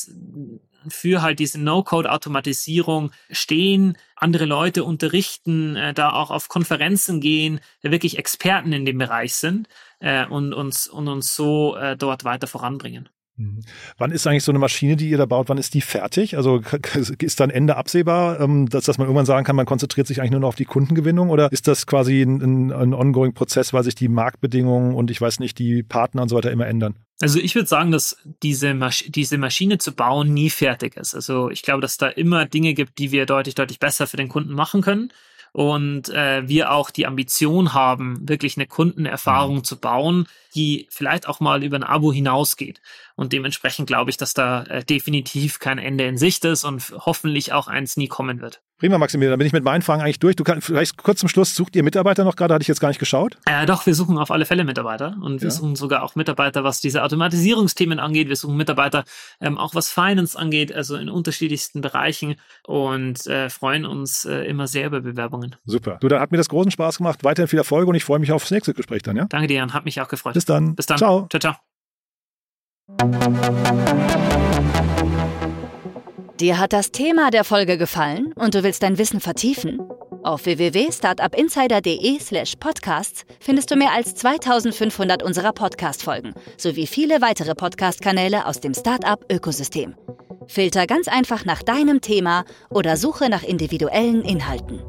[0.89, 8.17] für halt diese No-Code-Automatisierung stehen, andere Leute unterrichten, äh, da auch auf Konferenzen gehen, wirklich
[8.17, 9.67] Experten in dem Bereich sind
[9.99, 13.09] äh, und, uns, und uns so äh, dort weiter voranbringen.
[13.37, 13.61] Mhm.
[13.97, 16.35] Wann ist eigentlich so eine Maschine, die ihr da baut, wann ist die fertig?
[16.37, 16.61] Also
[17.19, 20.31] ist dann Ende absehbar, ähm, dass, dass man irgendwann sagen kann, man konzentriert sich eigentlich
[20.31, 23.95] nur noch auf die Kundengewinnung oder ist das quasi ein, ein ongoing Prozess, weil sich
[23.95, 26.95] die Marktbedingungen und ich weiß nicht, die Partner und so weiter immer ändern?
[27.19, 31.15] Also ich würde sagen, dass diese, Masch diese Maschine zu bauen nie fertig ist.
[31.15, 34.29] Also ich glaube, dass da immer Dinge gibt, die wir deutlich, deutlich besser für den
[34.29, 35.11] Kunden machen können
[35.51, 39.63] und äh, wir auch die Ambition haben, wirklich eine Kundenerfahrung mhm.
[39.63, 42.81] zu bauen, die vielleicht auch mal über ein Abo hinausgeht.
[43.17, 47.51] Und dementsprechend glaube ich, dass da äh, definitiv kein Ende in Sicht ist und hoffentlich
[47.51, 48.61] auch eins nie kommen wird.
[48.77, 50.35] Prima, Maximilian, dann bin ich mit meinen Fragen eigentlich durch.
[50.35, 52.53] Du kannst vielleicht kurz zum Schluss, sucht ihr Mitarbeiter noch gerade?
[52.53, 53.35] Hatte ich jetzt gar nicht geschaut.
[53.45, 55.51] Äh, doch, wir suchen auf alle Fälle Mitarbeiter und wir ja.
[55.51, 58.29] suchen sogar auch Mitarbeiter, was diese Automatisierungsthemen angeht.
[58.29, 59.03] Wir suchen Mitarbeiter
[59.41, 62.35] ähm, auch was Finance angeht, also in unterschiedlichsten Bereichen
[62.67, 65.55] und äh, freuen uns äh, immer sehr über Bewerbungen.
[65.65, 65.97] Super.
[65.99, 67.23] Du, da hat mir das großen Spaß gemacht.
[67.23, 69.25] Weiterhin viel Erfolg und ich freue mich aufs nächste Gespräch dann, ja?
[69.27, 69.73] Danke dir, Jan.
[69.73, 70.35] Hat mich auch gefreut.
[70.35, 70.75] Bis dann.
[70.75, 70.99] Bis dann.
[70.99, 71.25] Ciao.
[71.31, 71.66] Ciao, ciao.
[76.39, 79.81] Dir hat das Thema der Folge gefallen und du willst dein Wissen vertiefen?
[80.23, 88.61] Auf www.startupinsider.de/slash podcasts findest du mehr als 2500 unserer Podcast-Folgen sowie viele weitere Podcast-Kanäle aus
[88.61, 89.95] dem Startup-Ökosystem.
[90.47, 94.81] Filter ganz einfach nach deinem Thema oder suche nach individuellen Inhalten.